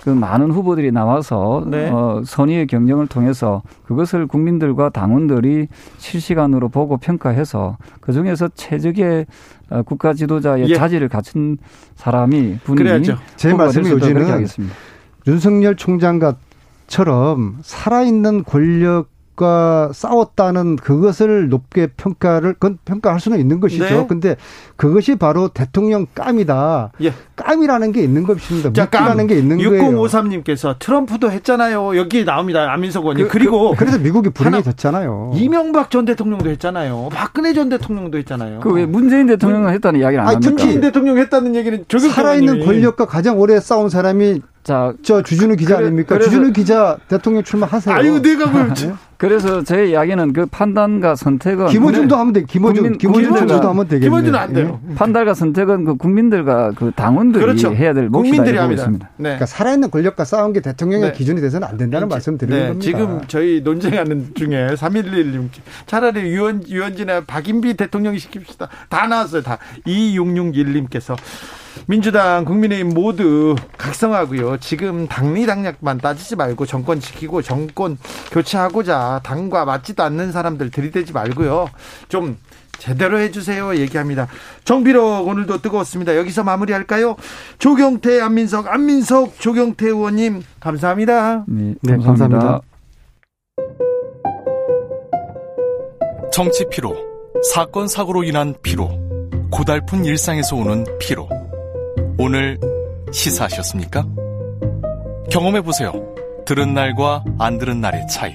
[0.04, 1.88] 그 많은 후보들이 나와서 네.
[1.88, 9.24] 어, 선의의 경쟁을 통해서 그것을 국민들과 당원들이 실시간으로 보고 평가해서 그 중에서 최적의
[9.70, 10.74] 어, 국가 지도자의 예.
[10.74, 11.56] 자질을 갖춘
[11.96, 13.16] 사람이 분이 그래야죠.
[13.36, 14.46] 제 말씀이 요지는
[15.26, 16.34] 윤석열 총장과
[16.86, 23.84] 처럼 살아있는 권력 과 싸웠다는 그것을 높게 평가를 그건 평가할 수는 있는 것이죠.
[23.84, 24.06] 네.
[24.08, 24.36] 근데
[24.76, 26.92] 그것이 바로 대통령 깜이다.
[27.02, 27.12] 예.
[27.34, 28.72] 깜이라는 게 있는 것입니다.
[28.72, 30.42] 자, 깜이라는 게 있는 6053 거예요.
[30.44, 31.96] 6053님께서 트럼프도 했잖아요.
[31.96, 32.72] 여기 나옵니다.
[32.72, 33.26] 안민석 의원님.
[33.26, 35.32] 그, 리고 그, 래서 미국이 불행해졌잖아요.
[35.34, 37.08] 이명박 전 대통령도 했잖아요.
[37.12, 38.60] 박근혜 전 대통령도 했잖아요.
[38.60, 40.50] 그 왜 문재인 대통령 했다는 이야기를 안 합니까?
[40.50, 45.86] 문재인 대통령 했다는 얘기는 살아있는 권력과 가장 오래 싸운 사람이 자, 저 주준우 기자 그래,
[45.86, 46.18] 아닙니까?
[46.18, 47.94] 주준우 기자 대통령 출마하세요.
[47.94, 48.72] 아유, 내가 뭘.
[49.16, 52.42] 그래서 제 이야기는 그 판단과 선택은 김어준도 하면 돼.
[52.44, 54.06] 김어준, 김어준 선수도 하면 되겠네.
[54.06, 54.80] 김어준은 안 돼요.
[54.90, 54.94] 예.
[54.94, 57.74] 판단과 선택은 그 국민들과 그 당원들이 그렇죠.
[57.74, 58.82] 해야 될 몫이다 국민들이 합니다.
[58.82, 59.10] 있습니다.
[59.16, 59.22] 네.
[59.22, 61.16] 그러니까 살아있는 권력과 싸운 게 대통령의 네.
[61.16, 62.14] 기준이 돼서는 안 된다는 네.
[62.14, 62.68] 말씀 드리는 네.
[62.68, 62.84] 겁니다.
[62.84, 65.48] 지금 저희 논쟁하는 중에 311님
[65.86, 68.68] 차라리 유원, 유원진의 박인비 대통령이 시킵시다.
[68.88, 69.42] 다 나왔어요.
[69.42, 69.58] 다.
[69.86, 71.16] 2661님께서
[71.86, 74.58] 민주당, 국민의힘 모두 각성하고요.
[74.58, 77.98] 지금 당리 당략만 따지지 말고 정권 지키고 정권
[78.30, 81.68] 교체하고자 당과 맞지도 않는 사람들 들이대지 말고요.
[82.08, 82.36] 좀
[82.78, 83.76] 제대로 해주세요.
[83.76, 84.28] 얘기합니다.
[84.64, 86.16] 정비록 오늘도 뜨거웠습니다.
[86.16, 87.16] 여기서 마무리할까요?
[87.58, 91.44] 조경태, 안민석, 안민석, 조경태 의원님 감사합니다.
[91.46, 92.38] 네, 네 감사합니다.
[92.38, 92.60] 감사합니다.
[96.32, 96.96] 정치 피로,
[97.52, 98.90] 사건 사고로 인한 피로,
[99.50, 101.28] 고달픈 일상에서 오는 피로.
[102.18, 102.58] 오늘
[103.12, 104.04] 시사하셨습니까?
[105.30, 105.92] 경험해 보세요.
[106.44, 108.34] 들은 날과 안 들은 날의 차이.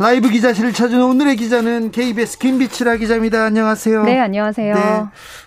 [0.00, 3.44] 라이브 기자실을 찾은 오늘의 기자는 KBS 김비치라 기자입니다.
[3.44, 4.04] 안녕하세요.
[4.04, 4.74] 네, 안녕하세요.
[4.74, 4.80] 네.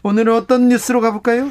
[0.03, 1.49] 오늘은 어떤 뉴스로 가볼까요?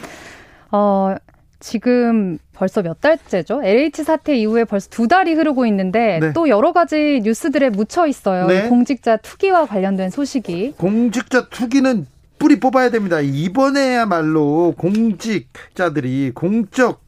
[0.71, 1.17] 어,
[1.59, 3.61] 지금 벌써 몇 달째죠?
[3.65, 6.33] LH 사태 이후에 벌써 두 달이 흐르고 있는데 네.
[6.33, 8.47] 또 여러 가지 뉴스들에 묻혀 있어요.
[8.47, 8.69] 네.
[8.69, 10.75] 공직자 투기와 관련된 소식이.
[10.79, 12.07] 공직자 투기는
[12.39, 13.19] 뿌리 뽑아야 됩니다.
[13.21, 17.05] 이번에야말로 공직자들이 공적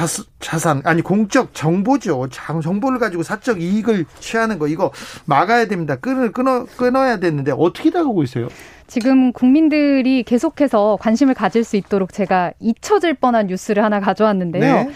[0.00, 2.26] 자수, 자산 아니 공적 정보죠.
[2.30, 4.90] 장 정보를 가지고 사적 이익을 취하는 거 이거
[5.26, 5.96] 막아야 됩니다.
[5.96, 8.48] 끊을 끊어 끊어야 되는데 어떻게 나가고 있어요?
[8.86, 14.74] 지금 국민들이 계속해서 관심을 가질 수 있도록 제가 잊혀질 뻔한 뉴스를 하나 가져왔는데요.
[14.74, 14.90] 네.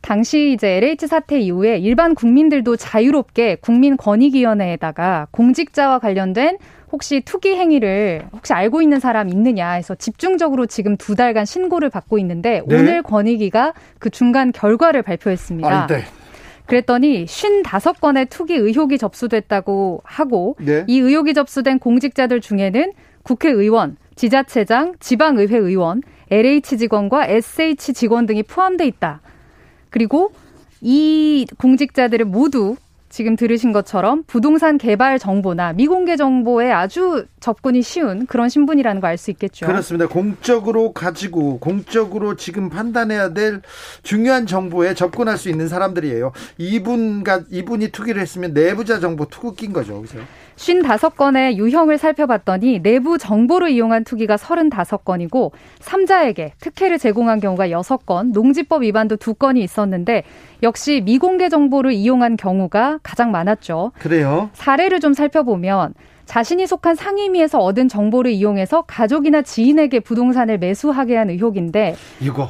[0.00, 6.58] 당시 이제 LH 사태 이후에 일반 국민들도 자유롭게 국민권익위원회에다가 공직자와 관련된
[6.90, 12.18] 혹시 투기 행위를 혹시 알고 있는 사람 있느냐 해서 집중적으로 지금 두 달간 신고를 받고
[12.18, 12.76] 있는데 네.
[12.76, 15.68] 오늘 권익위가 그 중간 결과를 발표했습니다.
[15.68, 16.04] 아, 네.
[16.66, 20.84] 그랬더니 55건의 투기 의혹이 접수됐다고 하고 네.
[20.86, 28.86] 이 의혹이 접수된 공직자들 중에는 국회의원, 지자체장, 지방의회 의원, LH 직원과 SH 직원 등이 포함돼
[28.86, 29.20] 있다.
[29.90, 30.32] 그리고
[30.80, 32.76] 이 공직자들은 모두
[33.08, 39.16] 지금 들으신 것처럼 부동산 개발 정보나 미공개 정보에 아주 접근이 쉬운 그런 신분이라는 거 알
[39.18, 39.66] 수 있겠죠.
[39.66, 40.06] 그렇습니다.
[40.06, 43.62] 공적으로 가지고 공적으로 지금 판단해야 될
[44.02, 46.32] 중요한 정보에 접근할 수 있는 사람들이에요.
[46.58, 50.00] 이분과 이분이 투기를 했으면 내부자 정보 투기인 거죠.
[50.02, 50.18] 그죠?
[50.56, 59.16] 55건의 유형을 살펴봤더니 내부 정보를 이용한 투기가 35건이고 3자에게 특혜를 제공한 경우가 6건, 농지법 위반도
[59.16, 60.24] 2건이 있었는데
[60.62, 63.92] 역시 미공개 정보를 이용한 경우가 가장 많았죠.
[63.98, 64.50] 그래요?
[64.54, 65.94] 사례를 좀 살펴보면
[66.26, 72.48] 자신이 속한 상임위에서 얻은 정보를 이용해서 가족이나 지인에게 부동산을 매수하게 한 의혹인데 이거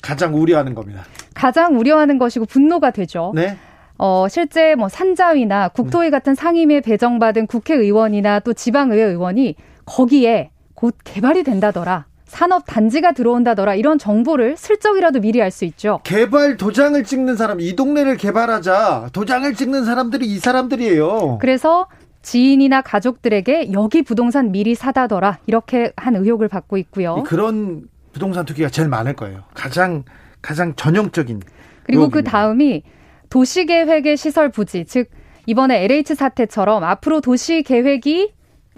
[0.00, 1.02] 가장 우려하는 겁니다.
[1.34, 3.32] 가장 우려하는 것이고 분노가 되죠.
[3.34, 3.56] 네.
[3.98, 11.42] 어, 실제 뭐 산자위나 국토위 같은 상임위에 배정받은 국회의원이나 또 지방의회 의원이 거기에 곧 개발이
[11.42, 12.06] 된다더라.
[12.28, 16.00] 산업 단지가 들어온다더라 이런 정보를 슬쩍이라도 미리 알 수 있죠.
[16.04, 21.38] 개발 도장을 찍는 사람, 이 동네를 개발하자 도장을 찍는 사람들이 이 사람들이에요.
[21.40, 21.86] 그래서
[22.22, 27.22] 지인이나 가족들에게 여기 부동산 미리 사다더라 이렇게 한 의혹을 받고 있고요.
[27.24, 29.44] 그런 부동산 투기가 제일 많을 거예요.
[29.54, 30.04] 가장
[30.42, 31.40] 가장 전형적인.
[31.84, 32.10] 그리고 의혹입니다.
[32.10, 32.82] 그 다음이
[33.30, 35.08] 도시계획의 시설 부지, 즉
[35.46, 38.32] 이번에 LH 사태처럼 앞으로 도시 계획이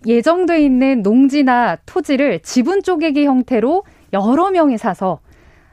[0.06, 5.20] 예정돼 있는 농지나 토지를 지분 쪼개기 형태로 여러 명이 사서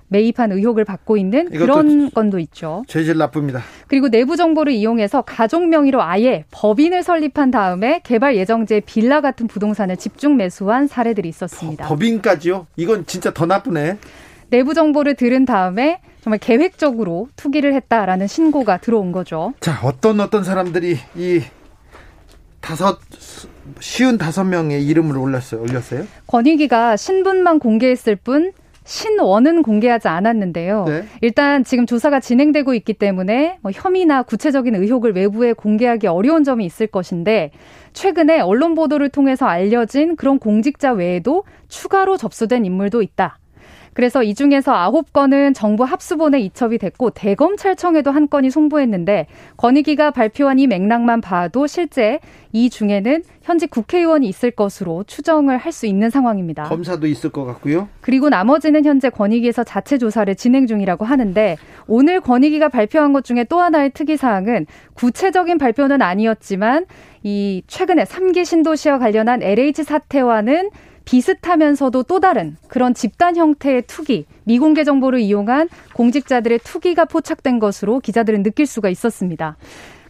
[0.09, 2.83] 매입한 의혹을 받고 있는 그런 건도 있죠.
[2.87, 3.61] 죄질 나쁩니다.
[3.87, 9.97] 그리고 내부 정보를 이용해서 가족 명의로 아예 법인을 설립한 다음에 개발 예정지에 빌라 같은 부동산을
[9.97, 11.87] 집중 매수한 사례들이 있었습니다.
[11.87, 12.67] 법인까지요?
[12.77, 13.97] 이건 진짜 더 나쁘네.
[14.49, 19.53] 내부 정보를 들은 다음에 정말 계획적으로 투기를 했다라는 신고가 들어온 거죠.
[19.59, 21.41] 자, 어떤 어떤 사람들이 이
[22.61, 22.99] 다섯
[23.79, 25.61] 쉬운 다섯 명의 이름을 올렸어요.
[25.61, 26.05] 올렸어요?
[26.27, 28.51] 권익위가 신분만 공개했을 뿐
[28.87, 30.85] 신원은 공개하지 않았는데요.
[30.87, 31.03] 네.
[31.19, 36.87] 일단 지금 조사가 진행되고 있기 때문에 뭐 혐의나 구체적인 의혹을 외부에 공개하기 어려운 점이 있을
[36.87, 37.51] 것인데
[37.91, 43.39] 최근에 언론 보도를 통해서 알려진 그런 공직자 외에도 추가로 접수된 인물도 있다.
[43.97, 49.25] 그래서 이 중에서 아홉 건은 정부 합수본에 이첩이 됐고 대검찰청에도 한 건이 송부했는데
[49.57, 52.19] 권익위가 발표한 이 맥락만 봐도 실제
[52.53, 56.65] 이 중에는 현직 국회의원이 있을 것으로 추정을 할 수 있는 상황입니다.
[56.65, 57.87] 검사도 있을 것 같고요.
[58.01, 61.57] 그리고 나머지는 현재 권익위에서 자체 조사를 진행 중이라고 하는데
[61.87, 66.85] 오늘 권익위가 발표한 것 중에 또 하나의 특이 사항은 구체적인 발표는 아니었지만
[67.23, 70.69] 이 최근에 3기 신도시와 관련한 LH 사태와는
[71.07, 78.43] 비슷하면서도 또 다른 그런 집단 형태의 투기, 미공개 정보를 이용한 공직자들의 투기가 포착된 것으로 기자들은
[78.43, 79.55] 느낄 수가 있었습니다.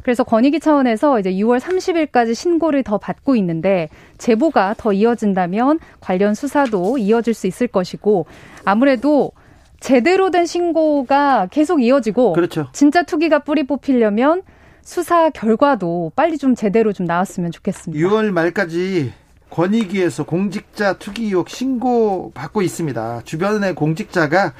[0.02, 6.98] 그래서 권익위 차원에서 이제 6월 30일까지 신고를 더 받고 있는데 제보가 더 이어진다면 관련 수사도
[6.98, 8.26] 이어질 수 있을 것이고
[8.66, 9.34] 아무래도
[9.80, 12.70] 제대로 된 신고가 계속 이어지고 그렇죠.
[12.74, 14.42] 진짜 투기가 뿌리 뽑히려면
[14.82, 18.08] 수사 결과도 빨리 좀 제대로 좀 나왔으면 좋겠습니다.
[18.08, 19.12] 6월 말까지
[19.50, 23.22] 권익위에서 공직자 투기 의혹 신고 받고 있습니다.
[23.24, 24.54] 주변의 공직자가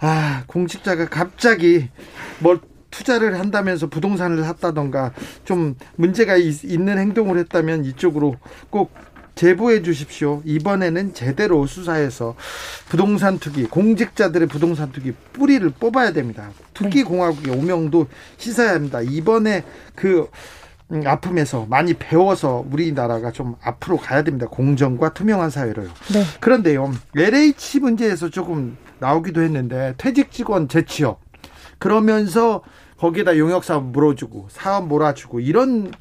[0.00, 1.88] 아 공직자가 갑자기
[2.40, 5.12] 뭘 투자를 한다면서 부동산을 샀다던가
[5.44, 8.36] 좀 문제가 있, 는 행동을 했다면 이쪽으로
[8.70, 8.92] 꼭
[9.34, 10.42] 제보해 주십시오.
[10.44, 12.34] 이번에는 제대로 수사해서
[12.88, 16.50] 부동산 투기, 공직자들의 부동산 투기 뿌리를 뽑아야 됩니다.
[16.74, 17.04] 투기 네.
[17.04, 19.00] 공화국의 오명도 씻어야 합니다.
[19.00, 19.62] 이번에
[19.94, 20.26] 그 음,
[21.04, 24.46] 아픔에서 많이 배워서 우리나라가 좀 앞으로 가야 됩니다.
[24.50, 25.88] 공정과 투명한 사회로요.
[26.12, 26.22] 네.
[26.40, 31.20] 그런데요, LH 문제에서 조금 나오기도 했는데 퇴직 직원 재취업
[31.78, 32.62] 그러면서
[32.98, 35.92] 거기에다 용역 사업 물어주고 사업 몰아주고 이런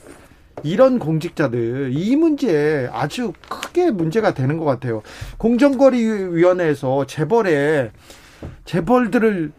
[0.63, 5.03] 이런 공직자들 이 문제 아주 크게 문제가 되는 것 같아요.
[5.37, 7.91] 공정거래위원회에서 재벌에
[8.65, 9.51] 재벌들을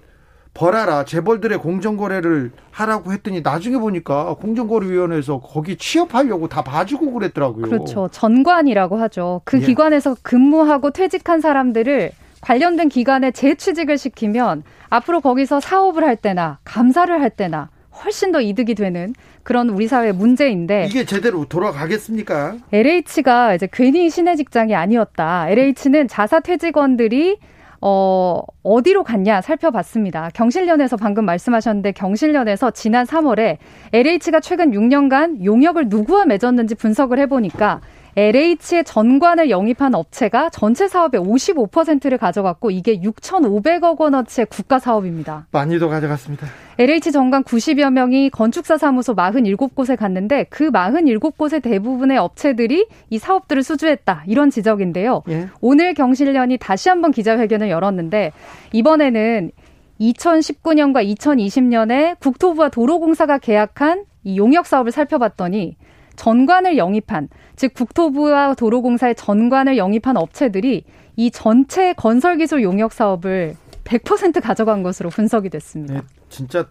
[0.58, 7.62] 벌하라 재벌들의 공정거래를 하라고 했더니 나중에 보니까 공정거래위원회에서 거기 취업하려고 다 봐주고 그랬더라고요.
[7.62, 8.08] 그렇죠.
[8.10, 9.40] 전관이라고 하죠.
[9.44, 9.66] 그 예.
[9.66, 17.30] 기관에서 근무하고 퇴직한 사람들을 관련된 기관에 재취직을 시키면 앞으로 거기서 사업을 할 때나 감사를 할
[17.30, 17.68] 때나
[18.04, 22.56] 훨씬 더 이득이 되는 그런 우리 사회의 문제인데 이게 제대로 돌아가겠습니까?
[22.72, 25.48] LH가 이제 괜히 신의 직장이 아니었다.
[25.50, 27.38] LH는 자사 퇴직원들이
[27.80, 30.30] 어, 어디로 갔냐 살펴봤습니다.
[30.34, 33.58] 경실련에서 방금 말씀하셨는데 경실련에서 지난 3월에
[33.92, 37.80] LH가 최근 6년간 용역을 누구와 맺었는지 분석을 해보니까
[38.18, 45.46] LH의 전관을 영입한 업체가 전체 사업의 55%를 가져갔고 이게 6,500억 원어치의 국가 사업입니다.
[45.52, 46.48] 많이도 가져갔습니다.
[46.78, 54.24] LH 전관 90여 명이 건축사 사무소 47곳에 갔는데 그 47곳의 대부분의 업체들이 이 사업들을 수주했다.
[54.26, 55.22] 이런 지적인데요.
[55.28, 55.48] 예.
[55.60, 58.32] 오늘 경실련이 다시 한번 기자회견을 열었는데
[58.72, 59.52] 이번에는
[60.00, 65.76] 2019년과 2020년에 국토부와 도로공사가 계약한 이 용역 사업을 살펴봤더니
[66.18, 70.84] 전관을 영입한 즉 국토부와 도로공사의 전관을 영입한 업체들이
[71.16, 73.54] 이 전체 건설기술 용역 사업을
[73.84, 75.94] 100% 가져간 것으로 분석이 됐습니다.
[75.94, 76.66] 네, 진짜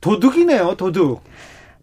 [0.00, 1.22] 도둑이네요, 도둑.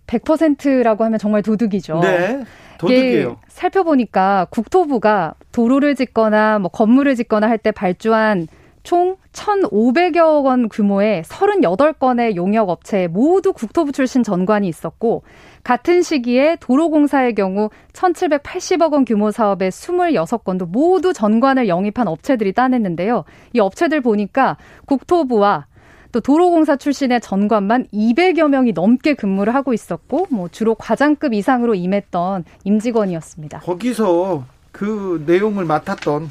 [0.07, 1.99] 100%라고 하면 정말 도둑이죠.
[1.99, 2.43] 네.
[2.79, 3.37] 도둑이에요.
[3.49, 8.47] 살펴보니까 국토부가 도로를 짓거나 뭐 건물을 짓거나 할 때 발주한
[8.83, 15.23] 총 1,500여 원 규모의 38건의 용역 업체에 모두 국토부 출신 전관이 있었고
[15.63, 23.25] 같은 시기에 도로공사의 경우 1,780억 원 규모 사업의 26건도 모두 전관을 영입한 업체들이 따냈는데요.
[23.53, 25.65] 이 업체들 보니까 국토부와
[26.11, 32.45] 또 도로공사 출신의 전관만 200여 명이 넘게 근무를 하고 있었고 뭐 주로 과장급 이상으로 임했던
[32.63, 33.59] 임직원이었습니다.
[33.59, 36.29] 거기서 그 내용을 맡았던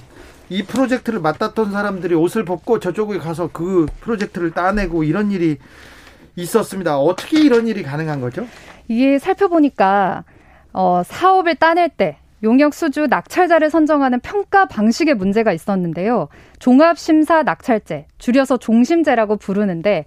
[0.51, 5.59] 이 프로젝트를 맡았던 사람들이 옷을 벗고 저쪽에 가서 그 프로젝트를 따내고 이런 일이
[6.37, 6.99] 있었습니다.
[6.99, 8.47] 어떻게 이런 일이 가능한 거죠?
[8.89, 10.25] 이게 살펴보니까
[10.73, 16.29] 어, 사업을 따낼 때 용역 수주 낙찰자를 선정하는 평가 방식에 문제가 있었는데요.
[16.59, 20.05] 종합심사 낙찰제, 줄여서 종심제라고 부르는데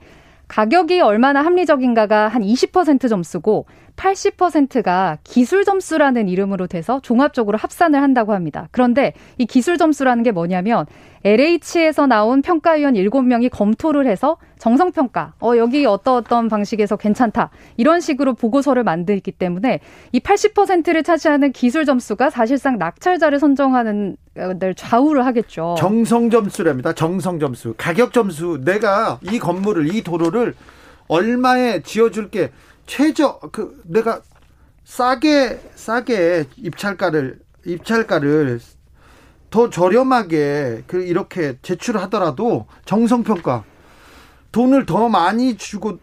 [0.47, 8.67] 가격이 얼마나 합리적인가가 한 20% 점수고 80%가 기술 점수라는 이름으로 돼서 종합적으로 합산을 한다고 합니다.
[8.71, 10.85] 그런데 이 기술 점수라는 게 뭐냐면
[11.23, 17.51] LH에서 나온 평가위원 7명이 검토를 해서 정성평가, 어, 여기 어떤 어떤 방식에서 괜찮다.
[17.77, 19.79] 이런 식으로 보고서를 만들기 때문에
[20.11, 24.17] 이 80%를 차지하는 기술 점수가 사실상 낙찰자를 선정하는
[24.59, 25.75] 데 좌우를 하겠죠.
[25.77, 26.93] 정성 점수랍니다.
[26.93, 27.73] 정성 점수.
[27.77, 28.61] 가격 점수.
[28.63, 30.55] 내가 이 건물을, 이 도로를
[31.07, 32.51] 얼마에 지어줄게.
[32.85, 34.21] 최저, 그, 내가
[34.83, 38.59] 싸게, 싸게 입찰가를, 입찰가를
[39.49, 43.63] 더 저렴하게 그 이렇게 제출하더라도 정성 평가
[44.51, 45.99] 돈을 더 많이 주고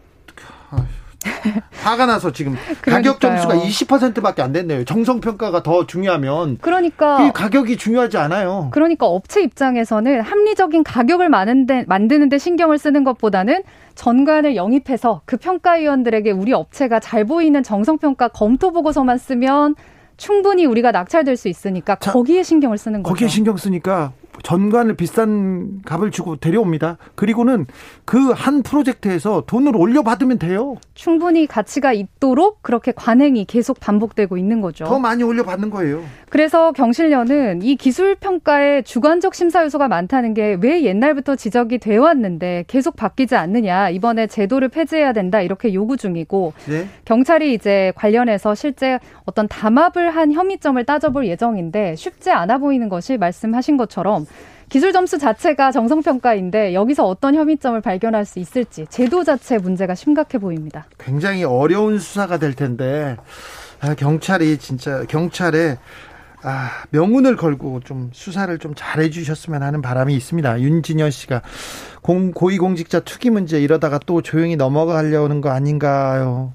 [1.83, 4.85] 화가 나서 지금 가격 점수가 20%밖에 안 됐네요.
[4.85, 8.69] 정성 평가가 더 중요하면 그러니까 가격이 중요하지 않아요.
[8.71, 13.63] 그러니까 업체 입장에서는 합리적인 가격을 많은데 만드는데 신경을 쓰는 것보다는
[13.95, 19.75] 전관을 영입해서 그 평가위원들에게 우리 업체가 잘 보이는 정성 평가 검토 보고서만 쓰면
[20.15, 23.13] 충분히 우리가 낙찰될 수 있으니까 자, 거기에 신경을 쓰는 거죠.
[23.13, 24.11] 거기에 신경 쓰니까
[24.43, 26.97] 전관을 비싼 값을 주고 데려옵니다.
[27.15, 27.65] 그리고는
[28.05, 30.75] 그 한 프로젝트에서 돈을 올려받으면 돼요.
[30.93, 34.85] 충분히 가치가 있도록 그렇게 관행이 계속 반복되고 있는 거죠.
[34.85, 36.03] 더 많이 올려받는 거예요.
[36.29, 42.65] 그래서 경실련은 이 기술 평가에 주관적 심사 요소가 많다는 게 왜 옛날부터 지적이 되어 왔는데
[42.67, 43.89] 계속 바뀌지 않느냐.
[43.89, 45.41] 이번에 제도를 폐지해야 된다.
[45.41, 46.87] 이렇게 요구 중이고 네?
[47.05, 53.77] 경찰이 이제 관련해서 실제 어떤 담합을 한 혐의점을 따져볼 예정인데 쉽지 않아 보이는 것이 말씀하신
[53.77, 54.25] 것처럼
[54.69, 60.85] 기술 점수 자체가 정성평가인데 여기서 어떤 혐의점을 발견할 수 있을지 제도 자체 문제가 심각해 보입니다.
[60.99, 63.17] 굉장히 어려운 수사가 될 텐데
[63.81, 65.77] 아, 경찰이 진짜 경찰에
[66.41, 70.61] 아, 명운을 걸고 좀 수사를 좀 잘해 주셨으면 하는 바람이 있습니다.
[70.61, 71.41] 윤진현 씨가
[72.01, 76.53] 공, 고위공직자 투기 문제 이러다가 또 조용히 넘어가려는 거 아닌가요?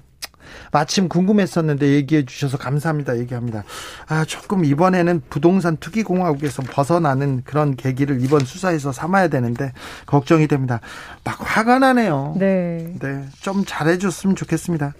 [0.75, 3.17] 마침 궁금했었는데 얘기해 주셔서 감사합니다.
[3.19, 3.63] 얘기합니다.
[4.09, 9.71] 아, 조금 이번에는 부동산 투기 공화국에서 벗어나는 그런 계기를 이번 수사에서 삼아야 되는데
[10.05, 10.81] 걱정이 됩니다.
[11.23, 12.35] 막 화가 나네요.
[12.37, 12.91] 네.
[12.99, 13.23] 네.
[13.39, 14.95] 좀 잘해 줬으면 좋겠습니다.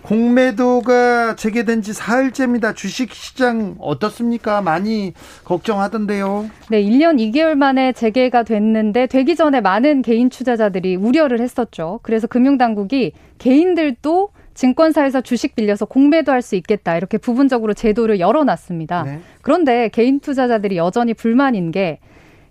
[0.00, 2.72] 공매도가 재개된 지 사흘째입니다.
[2.72, 4.62] 주식시장 어떻습니까?
[4.62, 5.12] 많이
[5.44, 6.48] 걱정하던데요.
[6.70, 12.00] 네, 1년 2개월 만에 재개가 됐는데 되기 전에 많은 개인 투자자들이 우려를 했었죠.
[12.02, 16.96] 그래서 금융당국이 개인들도 증권사에서 주식 빌려서 공매도 할 수 있겠다.
[16.96, 19.02] 이렇게 부분적으로 제도를 열어놨습니다.
[19.02, 19.20] 네.
[19.42, 21.98] 그런데 개인 투자자들이 여전히 불만인 게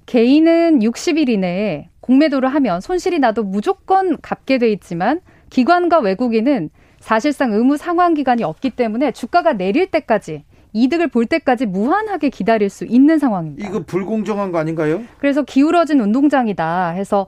[0.05, 7.77] 개인은 60일 이내에 공매도를 하면 손실이 나도 무조건 갚게 돼 있지만 기관과 외국인은 사실상 의무
[7.77, 10.43] 상환 기간이 없기 때문에 주가가 내릴 때까지
[10.73, 13.67] 이득을 볼 때까지 무한하게 기다릴 수 있는 상황입니다.
[13.67, 15.01] 이거 불공정한 거 아닌가요?
[15.17, 17.25] 그래서 기울어진 운동장이다 해서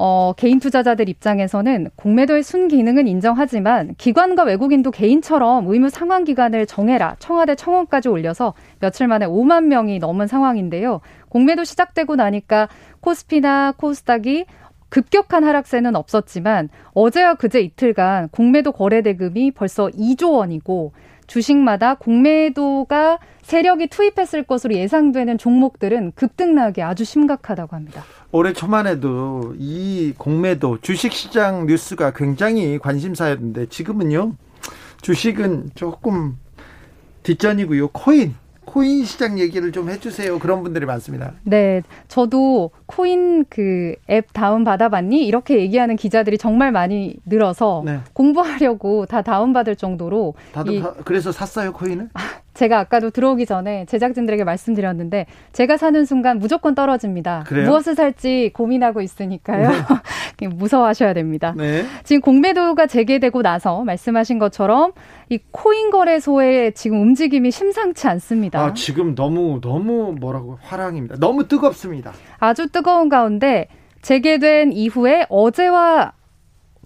[0.00, 7.56] 어, 개인 투자자들 입장에서는 공매도의 순기능은 인정하지만 기관과 외국인도 개인처럼 의무 상환 기간을 정해라 청와대
[7.56, 11.00] 청원까지 올려서 며칠 만에 5만 명이 넘은 상황인데요.
[11.30, 12.68] 공매도 시작되고 나니까
[13.00, 14.46] 코스피나 코스닥이
[14.88, 20.92] 급격한 하락세는 없었지만 어제와 그제 이틀간 공매도 거래 대금이 벌써 2조 원이고
[21.28, 28.04] 주식마다 공매도가 세력이 투입했을 것으로 예상되는 종목들은 급등락이 아주 심각하다고 합니다.
[28.32, 34.34] 올해 초만 해도 이 공매도 주식시장 뉴스가 굉장히 관심사였는데 지금은요
[35.00, 36.36] 주식은 조금
[37.22, 38.34] 뒷전이고요 코인
[38.78, 40.38] 코인 시장 얘기를 좀 해주세요.
[40.38, 41.32] 그런 분들이 많습니다.
[41.42, 47.98] 네, 저도 코인 그 앱 다운 받아봤니 이렇게 얘기하는 기자들이 정말 많이 늘어서 네.
[48.12, 50.34] 공부하려고 다 다운 받을 정도로.
[50.52, 52.08] 다들 이, 그래서 샀어요 코인을?
[52.58, 57.44] 아, 제가 아까도 들어오기 전에 제작진들에게 말씀드렸는데 제가 사는 순간 무조건 떨어집니다.
[57.46, 57.68] 그래요?
[57.68, 59.70] 무엇을 살지 고민하고 있으니까요.
[59.70, 60.48] 네.
[60.48, 61.54] 무서워하셔야 됩니다.
[61.56, 61.84] 네.
[62.02, 64.92] 지금 공매도가 재개되고 나서 말씀하신 것처럼
[65.28, 68.60] 이 코인 거래소의 지금 움직임이 심상치 않습니다.
[68.60, 71.16] 아, 지금 너무 너무 뭐라고 화랑입니다.
[71.20, 72.12] 너무 뜨겁습니다.
[72.38, 73.68] 아주 뜨거운 가운데
[74.02, 76.12] 재개된 이후에 어제와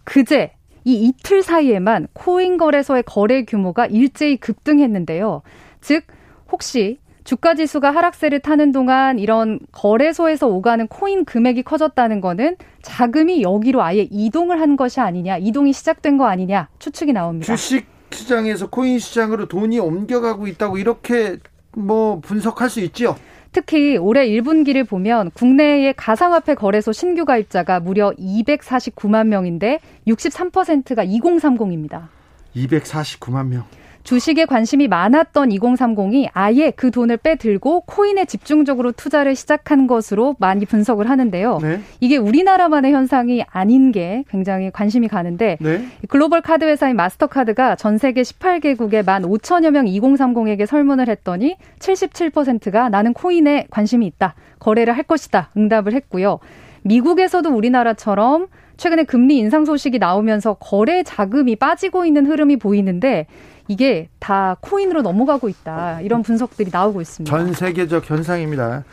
[0.04, 0.52] 그제
[0.84, 5.42] 이 이틀 사이에만 코인 거래소의 거래 규모가 일제히 급등했는데요.
[5.80, 6.04] 즉,
[6.50, 13.82] 혹시 주가 지수가 하락세를 타는 동안 이런 거래소에서 오가는 코인 금액이 커졌다는 거는 자금이 여기로
[13.82, 17.54] 아예 이동을 한 것이 아니냐, 이동이 시작된 거 아니냐 추측이 나옵니다.
[17.54, 21.38] 주식 시장에서 코인 시장으로 돈이 ом겨가고 있다고 이렇게
[21.74, 23.16] 뭐 분석할 수 있지요.
[23.52, 32.08] 특히 올해 1분기를 보면 국내의 가상화폐 거래소 신규 가입자가 무려 249만 명인데 63%가 2030입니다.
[32.56, 33.64] 249만 명.
[34.02, 41.08] 주식에 관심이 많았던 2030이 아예 그 돈을 빼들고 코인에 집중적으로 투자를 시작한 것으로 많이 분석을
[41.08, 41.58] 하는데요.
[41.62, 41.80] 네.
[42.00, 45.86] 이게 우리나라만의 현상이 아닌 게 굉장히 관심이 가는데 네.
[46.08, 53.12] 글로벌 카드 회사인 마스터카드가 전 세계 18개국의 1만 5천여 명 2030에게 설문을 했더니 77%가 나는
[53.12, 54.34] 코인에 관심이 있다.
[54.58, 55.50] 거래를 할 것이다.
[55.56, 56.38] 응답을 했고요.
[56.82, 63.26] 미국에서도 우리나라처럼 최근에 금리 인상 소식이 나오면서 거래 자금이 빠지고 있는 흐름이 보이는데
[63.68, 66.00] 이게 다 코인으로 넘어가고 있다.
[66.00, 67.36] 이런 분석들이 나오고 있습니다.
[67.36, 68.84] 전 세계적 현상입니다.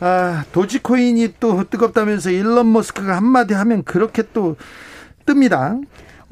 [0.00, 4.56] 아, 도지코인이 또 뜨겁다면서 일론 머스크가 한마디 하면 그렇게 또
[5.26, 5.80] 뜹니다.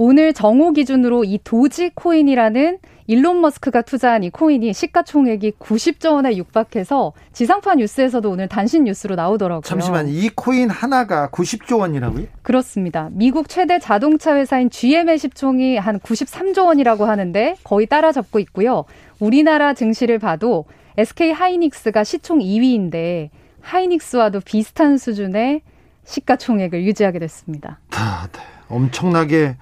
[0.03, 7.13] 오늘 정오 기준으로 이 도지 코인이라는 일론 머스크가 투자한 이 코인이 시가총액이 90조 원에 육박해서
[7.35, 9.61] 지상파 뉴스에서도 오늘 단신 뉴스로 나오더라고요.
[9.61, 12.29] 잠시만, 이 코인 하나가 90조 원이라고요?
[12.41, 13.11] 그렇습니다.
[13.13, 18.87] 미국 최대 자동차 회사인 GM의 시총이 한 93조 원이라고 하는데 거의 따라잡고 있고요.
[19.19, 20.65] 우리나라 증시를 봐도
[20.97, 23.29] SK 하이닉스가 시총 2위인데
[23.61, 25.61] 하이닉스와도 비슷한 수준의
[26.05, 27.81] 시가총액을 유지하게 됐습니다.
[27.91, 28.41] 아, 네.
[28.71, 29.57] 엄청나게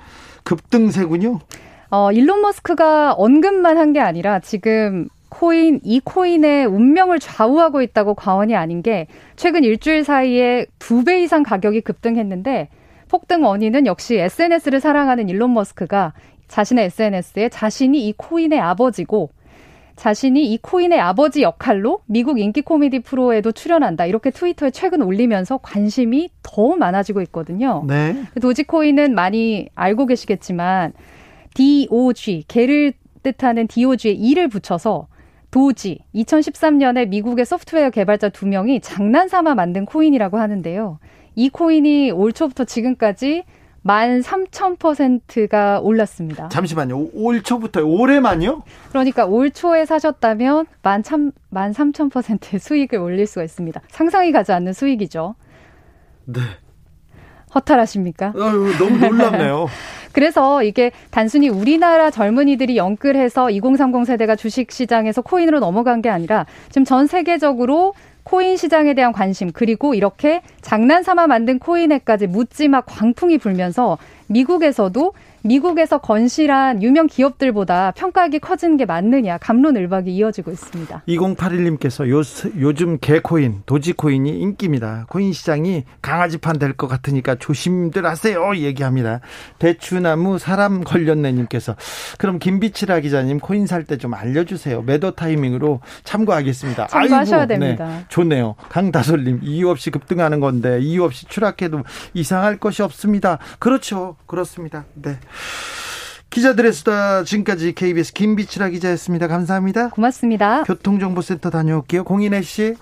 [0.49, 1.41] 급등세군요.
[1.91, 8.57] 어, 일론 머스크가 언급만 한 게 아니라 지금 코인, 이 코인의 운명을 좌우하고 있다고 과언이
[8.57, 12.69] 아닌 게 최근 일주일 사이에 두 배 이상 가격이 급등했는데
[13.09, 16.13] 폭등 원인은 역시 SNS를 사랑하는 일론 머스크가
[16.49, 19.31] 자신의 SNS에 자신이 이 코인의 아버지고
[19.99, 24.07] 자신이 이 코인의 아버지 역할로 미국 인기 코미디 프로에도 출연한다.
[24.07, 27.85] 이렇게 트위터에 최근 올리면서 관심이 더 많아지고 있거든요.
[27.87, 28.17] 네.
[28.41, 30.93] 도지코인은 많이 알고 계시겠지만
[31.55, 32.93] DOG, 개를
[33.25, 35.09] 뜻하는 DOG에 이를 붙여서
[35.51, 41.01] 도지 2013년에 미국의 소프트웨어 개발자 두 명이 장난삼아 만든 코인이라고 하는데요.
[41.35, 43.45] 이 코인이 올 초부터 지금까지
[43.85, 46.49] 13,000%가 올랐습니다.
[46.49, 47.09] 잠시만요.
[47.15, 48.63] 올 초부터 올해만요?
[48.91, 53.81] 그러니까 올 초에 사셨다면 13,000%의 수익을 올릴 수가 있습니다.
[53.89, 55.35] 상상이 가지 않는 수익이죠.
[56.25, 56.41] 네.
[57.55, 58.35] 허탈하십니까?
[58.37, 59.69] 아유, 너무 놀랍네요.
[60.13, 66.85] 그래서 이게 단순히 우리나라 젊은이들이 영끌해서 2030 세대가 주식 시장에서 코인으로 넘어간 게 아니라 지금
[66.85, 67.95] 전 세계적으로
[68.29, 76.83] 코인 시장에 대한 관심 그리고 이렇게 장난삼아 만든 코인에까지 묻지마 광풍이 불면서 미국에서도 미국에서 건실한
[76.83, 81.03] 유명 기업들보다 평가액이 커지는 게 맞느냐 감론을박이 이어지고 있습니다.
[81.09, 82.23] 2081님께서 요,
[82.61, 85.07] 요즘 개코인, 도지코인이 인기입니다.
[85.09, 88.55] 코인 시장이 강아지판 될 것 같으니까 조심들 하세요.
[88.57, 89.21] 얘기합니다.
[89.59, 91.75] 대추나무 사람 걸렸네님께서
[92.19, 94.83] 그럼 김비치라 기자님 코인 살 때 좀 알려주세요.
[94.83, 96.87] 매도 타이밍으로 참고하겠습니다.
[96.89, 97.87] 참고하셔야 아이고, 됩니다.
[97.89, 98.55] 네, 좋네요.
[98.69, 101.83] 강다솔님 이유 없이 급등하는 건데 이유 없이 추락해도
[102.15, 103.39] 이상할 것이 없습니다.
[103.59, 104.17] 그렇죠.
[104.27, 104.85] 그렇습니다.
[104.95, 105.17] 네.
[106.31, 109.29] 기자들의 수다 지금까지 KBS 김빛이라 기자였습니다.
[109.29, 109.89] 감사합니다.
[109.91, 110.63] 고맙습니다.
[110.65, 112.05] 교통정보센터 다녀올게요.
[112.05, 112.75] 공인혜 씨.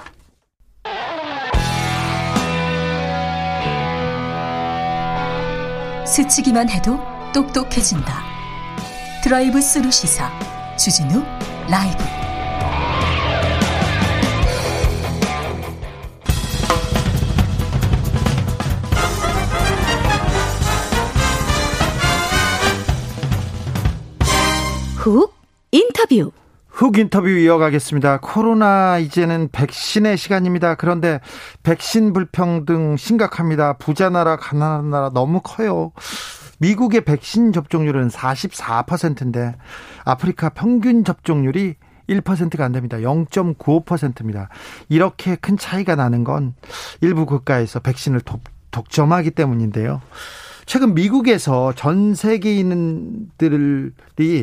[6.06, 6.98] 스치기만 해도
[7.34, 8.24] 똑똑해진다.
[9.22, 10.30] 드라이브 스루 시사
[10.76, 11.22] 주진우
[11.68, 12.25] 라이브.
[25.06, 25.32] 훅
[25.70, 26.32] 인터뷰.
[26.66, 28.18] 훅 인터뷰 이어가겠습니다.
[28.20, 30.74] 코로나 이제는 백신의 시간입니다.
[30.74, 31.20] 그런데
[31.62, 33.74] 백신 불평등 심각합니다.
[33.74, 35.92] 부자 나라, 가난한 나라 너무 커요.
[36.58, 39.54] 미국의 백신 접종률은 44%인데
[40.04, 41.76] 아프리카 평균 접종률이
[42.08, 42.96] 1%가 안 됩니다.
[42.96, 44.48] 0.95%입니다.
[44.88, 46.54] 이렇게 큰 차이가 나는 건
[47.00, 48.40] 일부 국가에서 백신을 독,
[48.72, 50.00] 독점하기 때문인데요.
[50.66, 53.92] 최근 미국에서 전 세계인들이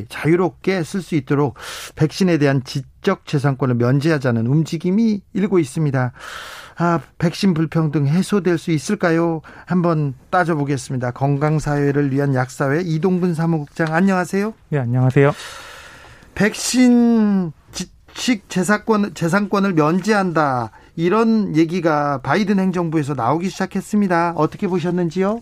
[0.08, 1.56] 자유롭게 쓸 수 있도록
[1.96, 6.14] 백신에 대한 지적 재산권을 면제하자는 움직임이 일고 있습니다.
[6.78, 9.42] 아, 백신 불평등 해소될 수 있을까요?
[9.66, 11.12] 한번 따져보겠습니다.
[11.12, 14.54] 건강사회를 위한 약사회 이동분 사무국장 안녕하세요.
[14.70, 15.34] 네, 안녕하세요.
[16.36, 17.52] 백신
[18.14, 20.72] 지식 재산권, 재산권을 면제한다.
[20.96, 24.34] 이런 얘기가 바이든 행정부에서 나오기 시작했습니다.
[24.38, 25.42] 어떻게 보셨는지요?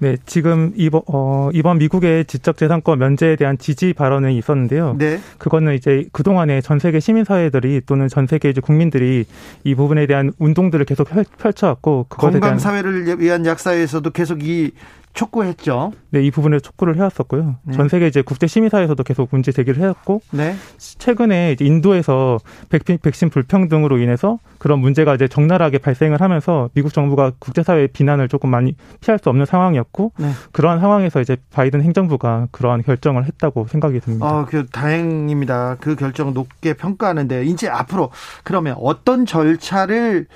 [0.00, 4.96] 네, 지금 이번 어 이번 미국의 지적재산권 면제에 대한 지지 발언이 있었는데요.
[4.98, 5.18] 네.
[5.38, 9.24] 그거는 이제 그 동안에 전 세계 시민사회들이 또는 전 세계 이제 국민들이
[9.64, 14.70] 이 부분에 대한 운동들을 계속 펼쳐왔고 그것에 건강 사회를 위한 약사에서도 계속 이
[15.14, 15.92] 촉구했죠.
[16.10, 17.56] 네, 이 부분에 촉구를 해왔었고요.
[17.64, 17.74] 네.
[17.74, 20.54] 전 세계 이제 국제 시민사회에서도 계속 문제 제기를 해왔고, 네.
[20.78, 22.38] 최근에 이제 인도에서
[22.68, 28.50] 백신, 백신 불평등으로 인해서 그런 문제가 이제 적나라하게 발생을 하면서 미국 정부가 국제사회의 비난을 조금
[28.50, 30.30] 많이 피할 수 없는 상황이었고, 네.
[30.52, 34.26] 그러한 상황에서 이제 바이든 행정부가 그러한 결정을 했다고 생각이 듭니다.
[34.26, 35.76] 아, 그 다행입니다.
[35.80, 38.10] 그 결정 높게 평가하는데 이제 앞으로
[38.44, 40.26] 그러면 어떤 절차를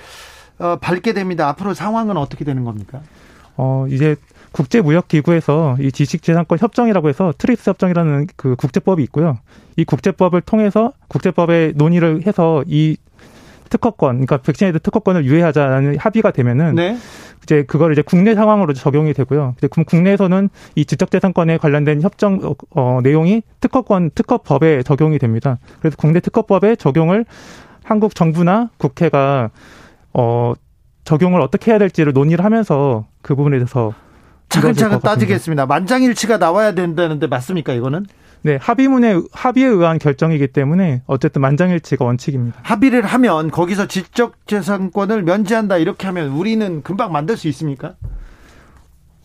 [0.58, 1.48] 어, 밟게 됩니다.
[1.48, 3.00] 앞으로 상황은 어떻게 되는 겁니까?
[3.56, 4.16] 어, 이제
[4.52, 9.38] 국제무역기구에서 이 지식재산권 협정이라고 해서 TRIPS 협정이라는 그 국제법이 있고요.
[9.76, 12.96] 이 국제법을 통해서 국제법에 논의를 해서 이
[13.70, 16.96] 특허권, 그러니까 백신에드 특허권을 유예하자는 합의가 되면은 네.
[17.42, 19.54] 이제 그걸 이제 국내 상황으로 적용이 되고요.
[19.56, 25.58] 이제 국내에서는 이 지적재산권에 관련된 협정 어, 어, 내용이 특허권 특허법에 적용이 됩니다.
[25.80, 27.24] 그래서 국내 특허법에 적용을
[27.82, 29.50] 한국 정부나 국회가
[30.12, 30.52] 어
[31.04, 33.92] 적용을 어떻게 해야 될지를 논의를 하면서 그 부분에 대해서
[34.52, 35.66] 차근차근 따지겠습니다.
[35.66, 38.06] 만장일치가 나와야 된다는데 맞습니까 이거는?
[38.42, 42.58] 네, 합의문에 합의에 의한 결정이기 때문에 어쨌든 만장일치가 원칙입니다.
[42.62, 47.94] 합의를 하면 거기서 지적 재산권을 면제한다 이렇게 하면 우리는 금방 만들 수 있습니까?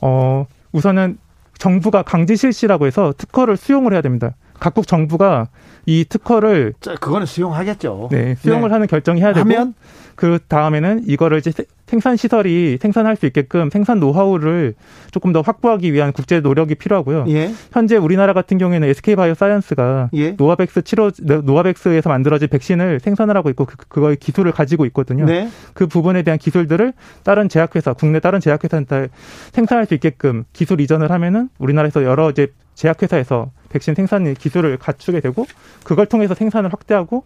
[0.01, 1.17] 어, 우선은
[1.57, 4.35] 정부가 강제 실시라고 해서 특허를 수용을 해야 됩니다.
[4.59, 5.47] 각국 정부가
[5.85, 8.09] 이 특허를 자, 그거는 수용하겠죠.
[8.11, 8.73] 네, 수용을 네.
[8.73, 9.73] 하는 결정이 해야 되고 하면
[10.15, 11.51] 그 다음에는 이거를 이제
[11.87, 14.75] 생산 시설이 생산할 수 있게끔 생산 노하우를
[15.11, 17.25] 조금 더 확보하기 위한 국제 노력이 필요하고요.
[17.29, 17.51] 예.
[17.71, 20.31] 현재 우리나라 같은 경우에는 SK 바이오사이언스가 예.
[20.31, 25.25] 노바백스 치료 노바백스에서 만들어진 백신을 생산을 하고 있고 그, 그거의 기술을 가지고 있거든요.
[25.25, 25.49] 네.
[25.73, 26.91] 그 부분에 대한 기술들을
[27.23, 29.07] 다른 제약회사, 국내 다른 제약회사한테
[29.53, 35.45] 생산할 수 있게끔 기술 이전을 하면은 우리나라에서 여러 이제 제약회사에서 백신 생산 기술을 갖추게 되고
[35.83, 37.23] 그걸 통해서 생산을 확대하고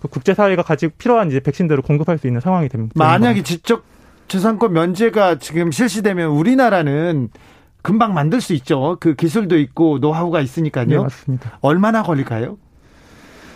[0.00, 2.94] 그 국제사회가 가지고 필요한 이제 백신들을 공급할 수 있는 상황이 됩니다.
[2.96, 3.84] 만약에 지적
[4.30, 7.30] 재산권 면제가 지금 실시되면 우리나라는
[7.82, 8.96] 금방 만들 수 있죠.
[9.00, 10.86] 그 기술도 있고 노하우가 있으니까요.
[10.86, 11.58] 네, 맞습니다.
[11.60, 12.56] 얼마나 걸릴까요?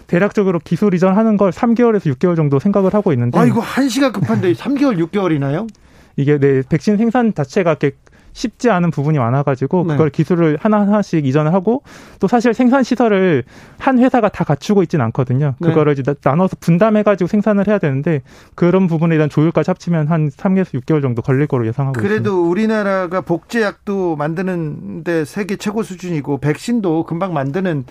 [0.08, 3.38] 대략적으로 기술 이전하는 걸 3개월에서 6개월 정도 생각을 하고 있는데.
[3.38, 5.68] 아, 이거 한시가 급한데 3개월, 6개월이나요?
[6.16, 7.92] 이게 네, 백신 생산 자체가 이렇게
[8.34, 9.94] 쉽지 않은 부분이 많아가지고 네.
[9.94, 11.82] 그걸 기술을 하나하나씩 이전을 하고
[12.20, 13.44] 또 사실 생산 시설을
[13.78, 15.54] 한 회사가 다 갖추고 있지는 않거든요.
[15.58, 15.68] 네.
[15.68, 18.22] 그거를 이제 나눠서 분담해가지고 생산을 해야 되는데
[18.54, 22.30] 그런 부분에 대한 조율까지 합치면 한 3개에서 6개월 정도 걸릴 거로 예상하고 그래도 있습니다.
[22.30, 27.84] 그래도 우리나라가 복제약도 만드는데 세계 최고 수준이고 백신도 금방 만드는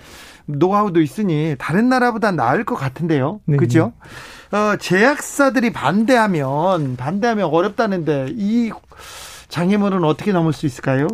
[0.46, 3.40] 노하우도 있으니 다른 나라보다 나을 것 같은데요.
[3.46, 3.56] 네.
[3.56, 3.94] 그죠?
[4.52, 8.70] 어, 제약사들이 반대하면 반대하면 어렵다는데 이
[9.48, 11.08] 장애물은 어떻게 넘을 수 있을까요?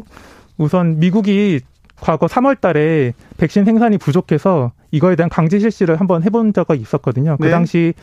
[0.58, 1.60] 우선 미국이
[2.00, 7.36] 과거 3월 달에 백신 생산이 부족해서 이거에 대한 강제 실시를 한번 해본 적이 있었거든요.
[7.38, 7.50] 그 네.
[7.50, 7.94] 당시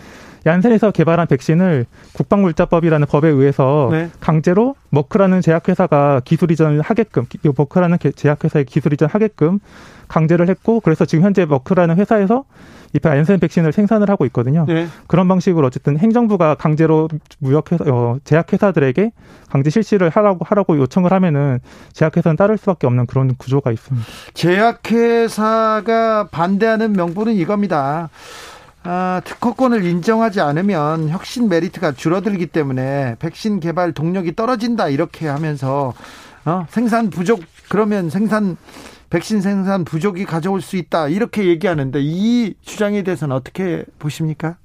[0.47, 4.09] 얀센에서 개발한 백신을 국방물자법이라는 법에 의해서 네.
[4.19, 7.25] 강제로 머크라는 제약회사가 기술 이전을 하게끔
[7.55, 9.59] 머크라는 제약회사의 기술 이전 하게끔
[10.07, 12.45] 강제를 했고 그래서 지금 현재 머크라는 회사에서
[12.93, 14.65] 이 얀센 백신을 생산을 하고 있거든요.
[14.65, 14.87] 네.
[15.07, 19.11] 그런 방식으로 어쨌든 행정부가 강제로 무역회사 어, 제약회사들에게
[19.49, 21.59] 강제 실시를 하라고 하라고 요청을 하면은
[21.91, 24.07] 제약회사는 따를 수밖에 없는 그런 구조가 있습니다.
[24.33, 28.09] 제약회사가 반대하는 명분은 이겁니다.
[28.89, 35.93] 아, 특허권을 인정하지 않으면 혁신 메리트가 줄어들기 때문에 백신 개발 동력이 떨어진다 이렇게 하면서
[36.45, 36.65] 어?
[36.69, 38.55] 생산 부족 그러면 생산
[39.09, 44.55] 백신 생산 부족이 가져올 수 있다 이렇게 얘기하는데 이 주장에 대해서는 어떻게 보십니까?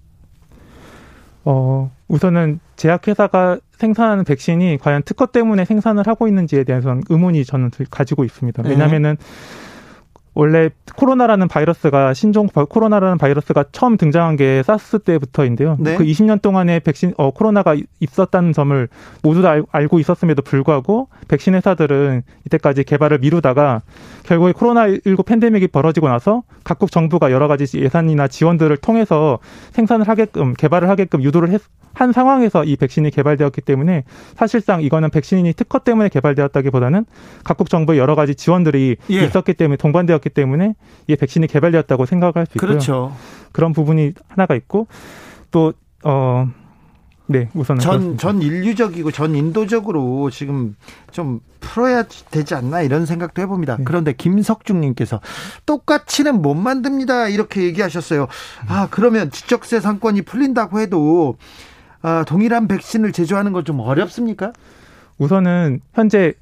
[1.45, 8.23] 어, 우선은 제약회사가 생산하는 백신이 과연 특허 때문에 생산을 하고 있는지에 대해서는 의문이 저는 가지고
[8.23, 8.63] 있습니다.
[8.63, 8.71] 네.
[8.71, 9.25] 왜냐하면은 네.
[10.35, 15.77] 원래 코로나라는 바이러스가 신종 코로나라는 바이러스가 처음 등장한 게 사스 때부터인데요.
[15.79, 15.97] 네.
[15.97, 18.89] 그 20년 동안에 백신 어 코로나가 있었다는 점을
[19.23, 23.83] 모두 다 알고 있었음에도 불구하고 백신 회사들은 이때까지 개발을 미루다가
[24.25, 29.39] 결국에 코로나19 팬데믹이 벌어지고 나서 각국 정부가 여러 가지 예산이나 지원들을 통해서
[29.73, 31.61] 생산을 하게끔 개발을 하게끔 유도를 했,
[31.95, 34.05] 한 상황에서 이 백신이 개발되었기 때문에
[34.35, 37.05] 사실상 이거는 백신이 특허 때문에 개발되었다기보다는
[37.45, 39.25] 각국 정부의 여러 가지 지원들이 예.
[39.25, 40.75] 있었기 때문에 동반되었 기 때문에
[41.09, 42.69] 이 백신이 개발되었다고 생각할 수 있고요.
[42.71, 43.15] 그렇죠.
[43.53, 44.87] 그런 부분이 하나가 있고
[45.51, 46.49] 또 어.
[47.27, 50.75] 네, 우선은 전, 전 인류적이고 전 인도적으로 지금
[51.13, 53.77] 좀 풀어야 되지 않나 이런 생각도 해봅니다.
[53.79, 53.85] 네.
[53.85, 55.21] 그런데 김석중님께서
[55.65, 58.27] 똑같이는 못 만듭니다 이렇게 얘기하셨어요.
[58.69, 61.37] 아 그러면 지적재산권이 풀린다고 해도
[62.03, 64.53] 아, 동일한 백신을 제조하는 건 좀 어렵습니까?
[65.19, 66.42] 우선은 현재 아,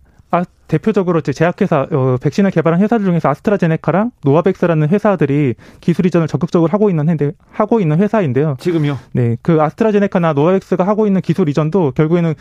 [0.70, 7.16] 대표적으로 제약회사 어, 백신을 개발한 회사들 중에서 아스트라제네카랑 노바백스라는 회사들이 기술 이전을 적극적으로 하고 있는
[7.16, 8.56] 데 하고 있는 회사인데요.
[8.60, 8.96] 지금요?
[9.10, 12.34] 네, 그 아스트라제네카나 노바백스가 하고 있는 기술 이전도 결국에는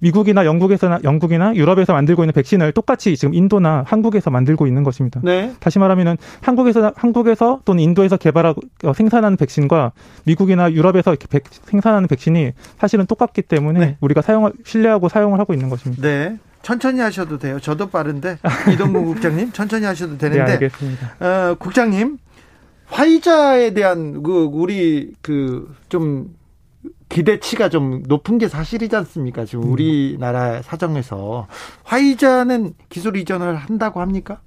[0.00, 5.20] 미국이나 영국에서나 영국이나 유럽에서 만들고 있는 백신을 똑같이 지금 인도나 한국에서 만들고 있는 것입니다.
[5.22, 5.52] 네.
[5.60, 9.92] 다시 말하면은 한국에서 한국에서 또는 인도에서 개발하고 어, 생산하는 백신과
[10.24, 13.96] 미국이나 유럽에서 백, 생산하는 백신이 사실은 똑같기 때문에 네.
[14.00, 16.02] 우리가 사용을 신뢰하고 사용을 하고 있는 것입니다.
[16.02, 16.38] 네.
[16.66, 17.60] 천천히 하셔도 돼요.
[17.60, 18.38] 저도 빠른데
[18.72, 20.44] 이동국 국장님 천천히 하셔도 되는데.
[20.44, 21.14] 네, 알겠습니다.
[21.20, 22.18] 어, 국장님
[22.86, 26.34] 화이자에 대한 그 우리 그 좀
[27.08, 29.44] 기대치가 좀 높은 게 사실이지 않습니까?
[29.44, 29.70] 지금 음.
[29.70, 31.46] 우리나라 사정에서
[31.84, 34.40] 화이자는 기술 이전을 한다고 합니까?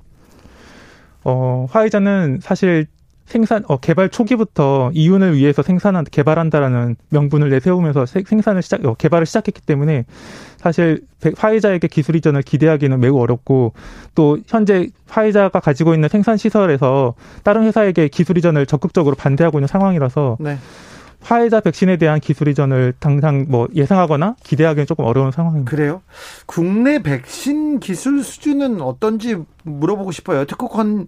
[1.24, 2.88] 어, 화이자는 사실
[3.30, 9.28] 생산 어, 개발 초기부터 이윤을 위해서 생산한 개발한다라는 명분을 내세우면서 세, 생산을 시작 어, 개발을
[9.28, 10.06] 시작했기 때문에
[10.58, 11.04] 사실
[11.38, 13.74] 화이자에게 기술 이전을 기대하기는 매우 어렵고
[14.16, 17.14] 또 현재 화이자가 가지고 있는 생산 시설에서
[17.44, 20.58] 다른 회사에게 기술 이전을 적극적으로 반대하고 있는 상황이라서 네.
[21.22, 25.70] 화이자 백신에 대한 기술 이전을 당장 뭐 예상하거나 기대하기는 조금 어려운 상황입니다.
[25.70, 26.02] 그래요?
[26.46, 30.46] 국내 백신 기술 수준은 어떤지 물어보고 싶어요.
[30.46, 31.06] 특허권이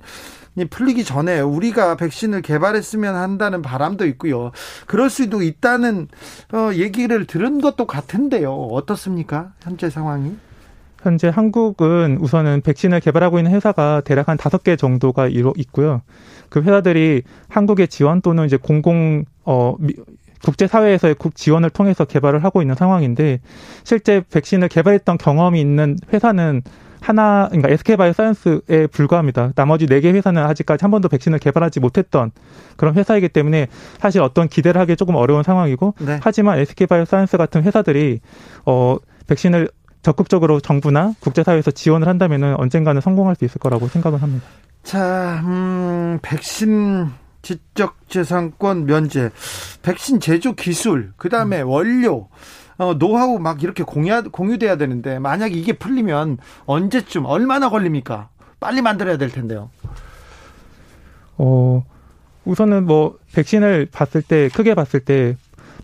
[0.70, 4.52] 풀리기 전에 우리가 백신을 개발했으면 한다는 바람도 있고요.
[4.86, 6.08] 그럴 수도 있다는
[6.54, 8.54] 어, 얘기를 들은 것도 같은데요.
[8.54, 9.54] 어떻습니까?
[9.62, 10.36] 현재 상황이?
[11.02, 16.02] 현재 한국은 우선은 백신을 개발하고 있는 회사가 대략 한 다섯 개 정도가 있고요.
[16.50, 19.76] 그 회사들이 한국의 지원 또는 이제 공공 어
[20.44, 23.40] 국제 사회에서의 국 지원을 통해서 개발을 하고 있는 상황인데
[23.84, 26.62] 실제 백신을 개발했던 경험이 있는 회사는
[27.02, 29.52] 하나, 그러니까 SK바이오사이언스에 불과합니다.
[29.56, 32.32] 나머지 네 개 회사는 아직까지 한 번도 백신을 개발하지 못했던
[32.78, 33.68] 그런 회사이기 때문에
[34.00, 36.20] 사실 어떤 기대를 하기 조금 어려운 상황이고 네.
[36.22, 38.20] 하지만 SK바이오사이언스 같은 회사들이
[38.66, 38.98] 어
[39.28, 39.70] 백신을
[40.04, 44.46] 적극적으로 정부나 국제사회에서 지원을 한다면은 언젠가는 성공할 수 있을 거라고 생각을 합니다.
[44.84, 47.10] 자, 음, 백신
[47.44, 49.30] 지적재산권 면제,
[49.82, 51.68] 백신 제조 기술, 그 다음에 음.
[51.70, 52.28] 원료,
[52.78, 58.30] 어, 노하우 막 이렇게 공유, 공유돼야 되는데, 만약 이게 풀리면 언제쯤, 얼마나 걸립니까?
[58.60, 59.70] 빨리 만들어야 될 텐데요.
[61.38, 61.84] 어,
[62.46, 65.36] 우선은 뭐, 백신을 봤을 때, 크게 봤을 때,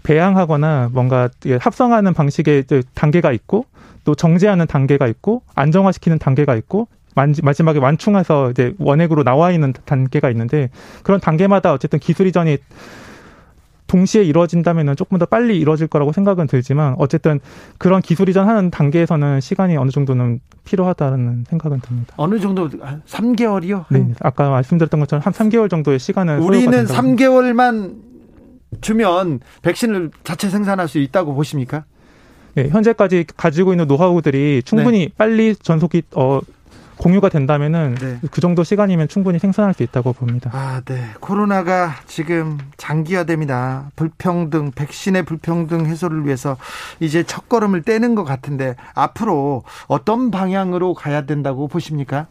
[0.04, 1.30] 배양하거나 뭔가
[1.60, 3.66] 합성하는 방식의 단계가 있고,
[4.04, 6.88] 또 정제하는 단계가 있고, 안정화시키는 단계가 있고,
[7.42, 10.70] 마지막에 완충해서 이제 원액으로 나와 있는 단계가 있는데
[11.02, 12.60] 그런 단계마다 어쨌든 기술 이전이
[13.88, 17.40] 동시에 이루어진다면 조금 더 빨리 이루어질 거라고 생각은 들지만 어쨌든
[17.78, 22.14] 그런 기술 이전하는 단계에서는 시간이 어느 정도는 필요하다는 생각은 듭니다.
[22.18, 23.86] 어느 정도 3개월이요?
[23.90, 27.96] 네, 아까 말씀드렸던 것처럼 한 3개월 정도의 시간을 우리는 3개월만
[28.82, 31.86] 주면 백신을 자체 생산할 수 있다고 보십니까?
[32.56, 35.10] 네, 현재까지 가지고 있는 노하우들이 충분히 네.
[35.16, 36.42] 빨리 전속이 어
[37.08, 38.20] 공유가 된다면은 네.
[38.32, 40.50] 그 정도 시간이면 충분히 생산할 수 있다고 봅니다.
[40.54, 41.02] 아, 네.
[41.22, 43.92] 코로나가 지금 장기화됩니다.
[43.96, 46.58] 불평등, 백신의 불평등 해소를 위해서
[47.00, 52.28] 이제 첫 걸음을 떼는 것 같은데 앞으로 어떤 방향으로 가야 된다고 보십니까?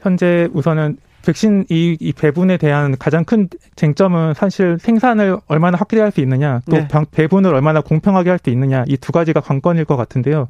[0.00, 6.20] 현재 우선은 백신 이, 이 배분에 대한 가장 큰 쟁점은 사실 생산을 얼마나 확대할 수
[6.20, 6.88] 있느냐, 또 네.
[7.12, 10.48] 배분을 얼마나 공평하게 할 수 있느냐 이 두 가지가 관건일 것 같은데요.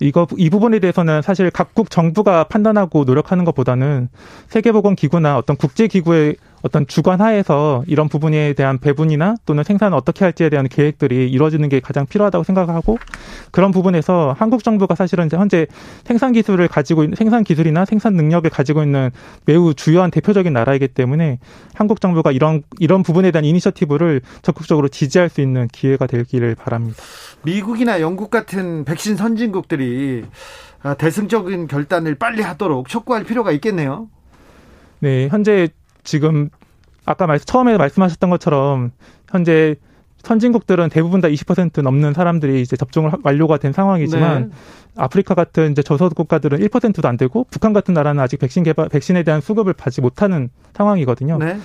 [0.00, 4.08] 이거 이 부분에 대해서는 사실 각국 정부가 판단하고 노력하는 것보다는
[4.48, 10.68] 세계보건기구나 어떤 국제기구의 어떤 주관 하에서 이런 부분에 대한 배분이나 또는 생산을 어떻게 할지에 대한
[10.68, 12.98] 계획들이 이루어지는 게 가장 필요하다고 생각하고
[13.50, 15.66] 그런 부분에서 한국 정부가 사실은 현재
[16.04, 19.10] 생산 기술을 가지고 있는 생산 기술이나 생산 능력을 가지고 있는
[19.44, 21.38] 매우 주요한 대표적인 나라이기 때문에
[21.74, 27.02] 한국 정부가 이런 이런 부분에 대한 이니셔티브를 적극적으로 지지할 수 있는 기회가 되기를 바랍니다.
[27.42, 30.24] 미국이나 영국 같은 백신 선진국들이
[30.82, 34.08] 아, 대승적인 결단을 빨리 하도록 촉구할 필요가 있겠네요.
[35.00, 35.68] 네, 현재
[36.08, 36.48] 지금
[37.04, 38.92] 아까 말, 처음에 말씀하셨던 것처럼
[39.30, 39.76] 현재
[40.22, 44.56] 선진국들은 대부분 다 20% 넘는 사람들이 이제 접종을 완료가 된 상황이지만 네.
[44.96, 49.22] 아프리카 같은 이제 저소득 국가들은 1%도 안 되고 북한 같은 나라는 아직 백신 개발 백신에
[49.22, 51.38] 대한 수급을 받지 못하는 상황이거든요.
[51.38, 51.58] 네.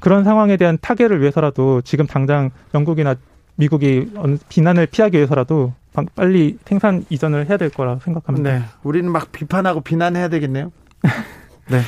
[0.00, 3.14] 그런 상황에 대한 타결을 위해서라도 지금 당장 영국이나
[3.54, 4.10] 미국이
[4.48, 5.72] 비난을 피하기 위해서라도
[6.16, 8.58] 빨리 생산 이전을 해야 될 거라 생각합니다.
[8.58, 8.64] 네.
[8.82, 10.72] 우리는 막 비판하고 비난해야 되겠네요.
[11.70, 11.80] 네.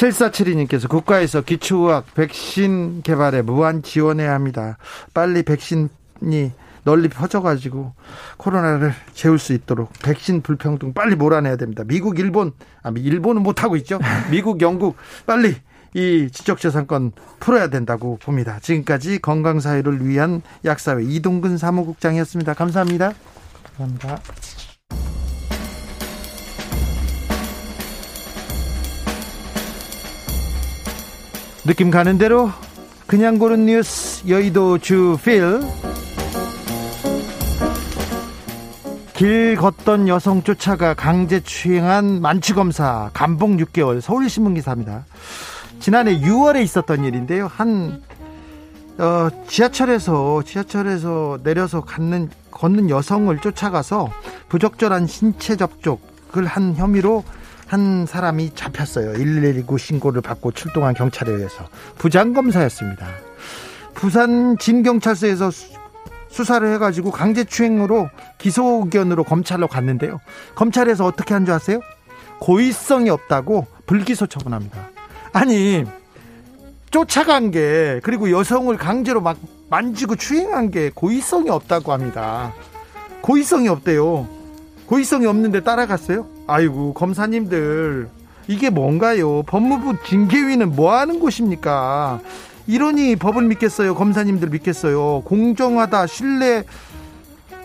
[0.00, 4.78] 7472님께서 국가에서 기초의학 백신 개발에 무한 지원해야 합니다.
[5.12, 6.52] 빨리 백신이
[6.84, 7.92] 널리 퍼져가지고
[8.38, 11.84] 코로나를 재울 수 있도록 백신 불평등 빨리 몰아내야 됩니다.
[11.86, 13.98] 미국, 일본, 아, 일본은 못하고 있죠.
[14.30, 14.96] 미국, 영국
[15.26, 15.56] 빨리
[15.92, 18.58] 이 지적재산권 풀어야 된다고 봅니다.
[18.60, 22.54] 지금까지 건강사회를 위한 약사회 이동근 사무국장이었습니다.
[22.54, 23.12] 감사합니다.
[23.76, 24.20] 감사합니다.
[31.64, 32.50] 느낌 가는 대로
[33.06, 35.60] 그냥 고른 뉴스 여의도 주필
[39.14, 45.04] 길 걷던 여성 쫓아가 강제 추행한 만취 검사 감봉 6개월 서울신문 기사입니다.
[45.80, 47.46] 지난해 6월에 있었던 일인데요.
[47.46, 48.02] 한
[48.96, 54.10] 어, 지하철에서 지하철에서 내려서 걷는 걷는 여성을 쫓아가서
[54.48, 57.22] 부적절한 신체 접촉을 한 혐의로
[57.70, 59.12] 한 사람이 잡혔어요.
[59.12, 61.64] 119 신고를 받고 출동한 경찰에 의해서
[61.98, 63.06] 부장검사였습니다.
[63.94, 65.50] 부산 진경찰서에서
[66.28, 68.08] 수사를 해가지고 강제추행으로
[68.38, 70.20] 기소 의견으로 검찰로 갔는데요.
[70.56, 71.78] 검찰에서 어떻게 한 줄 아세요?
[72.40, 74.90] 고의성이 없다고 불기소 처분합니다.
[75.32, 75.84] 아니
[76.90, 79.36] 쫓아간 게 그리고 여성을 강제로 막
[79.68, 82.52] 만지고 추행한 게 고의성이 없다고 합니다.
[83.20, 84.39] 고의성이 없대요.
[84.90, 86.26] 고의성이 없는데 따라갔어요?
[86.48, 88.08] 아이고 검사님들
[88.48, 89.44] 이게 뭔가요?
[89.44, 92.18] 법무부 징계위는 뭐 하는 곳입니까?
[92.66, 93.94] 이러니 법을 믿겠어요?
[93.94, 95.22] 검사님들 믿겠어요?
[95.24, 96.64] 공정하다 신뢰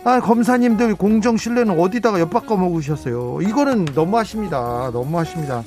[0.03, 3.39] 아, 검사님들 공정 신뢰는 어디다가 엿바꿔 먹으셨어요?
[3.41, 4.91] 이거는 너무하십니다.
[4.93, 5.63] 너무하십니다.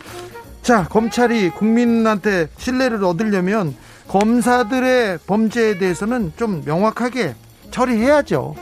[0.62, 3.74] 자, 검찰이 국민한테 신뢰를 얻으려면
[4.06, 7.34] 검사들의 범죄에 대해서는 좀 명확하게
[7.72, 8.54] 처리해야죠.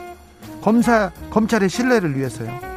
[0.62, 2.75] 검사, 검찰의 신뢰를 위해서요.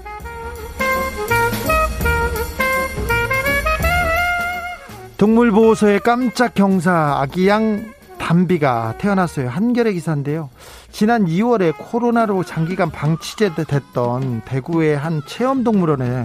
[5.19, 9.49] 동물보호소의 깜짝 경사 아기양 담비가 태어났어요.
[9.49, 10.49] 한겨레 기사인데요.
[10.93, 16.23] 지난 2월에 코로나로 장기간 방치됐던 대구의 한 체험동물원에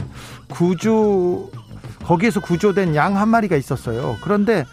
[0.49, 1.51] 구조
[2.05, 4.17] 거기에서 구조된 양 한 마리가 있었어요.
[4.23, 4.65] 그런데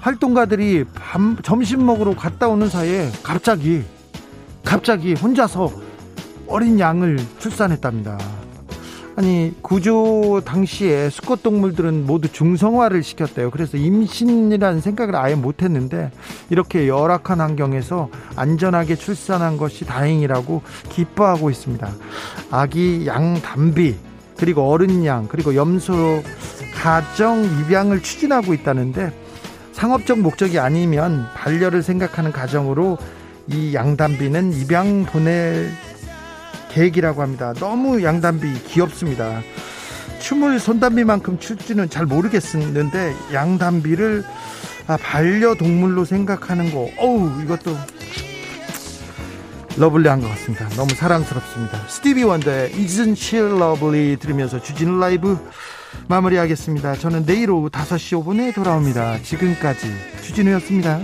[0.00, 3.82] 활동가들이 밤 점심 먹으러 갔다 오는 사이에 갑자기
[4.62, 5.72] 갑자기 혼자서
[6.48, 8.18] 어린 양을 출산했답니다.
[9.18, 13.50] 아니 구조 당시에 수컷 동물들은 모두 중성화를 시켰대요.
[13.50, 16.12] 그래서 임신이라는 생각을 아예 못했는데
[16.50, 21.90] 이렇게 열악한 환경에서 안전하게 출산한 것이 다행이라고 기뻐하고 있습니다.
[22.52, 23.96] 아기 양 담비
[24.36, 26.22] 그리고 어른 양 그리고 염소
[26.76, 29.12] 가정 입양을 추진하고 있다는데
[29.72, 32.98] 상업적 목적이 아니면 반려를 생각하는 가정으로
[33.48, 35.72] 이 양담비는 입양 보낼
[36.70, 37.52] 계획이라고 합니다.
[37.54, 39.42] 너무 양담비 귀엽습니다.
[40.20, 44.24] 춤을 손담비만큼 출지는 잘 모르겠는데 양담비를
[44.88, 47.76] 아, 반려동물로 생각하는 거 어우 이것도
[49.76, 50.68] lovely한 것 같습니다.
[50.70, 51.86] 너무 사랑스럽습니다.
[51.88, 55.38] 스티비 원더의 Isn't She Lovely 들으면서 주진우 라이브
[56.08, 56.94] 마무리하겠습니다.
[56.96, 59.22] 저는 내일 오후 5시 5분에 돌아옵니다.
[59.22, 59.86] 지금까지
[60.22, 61.00] 주진우였습니다.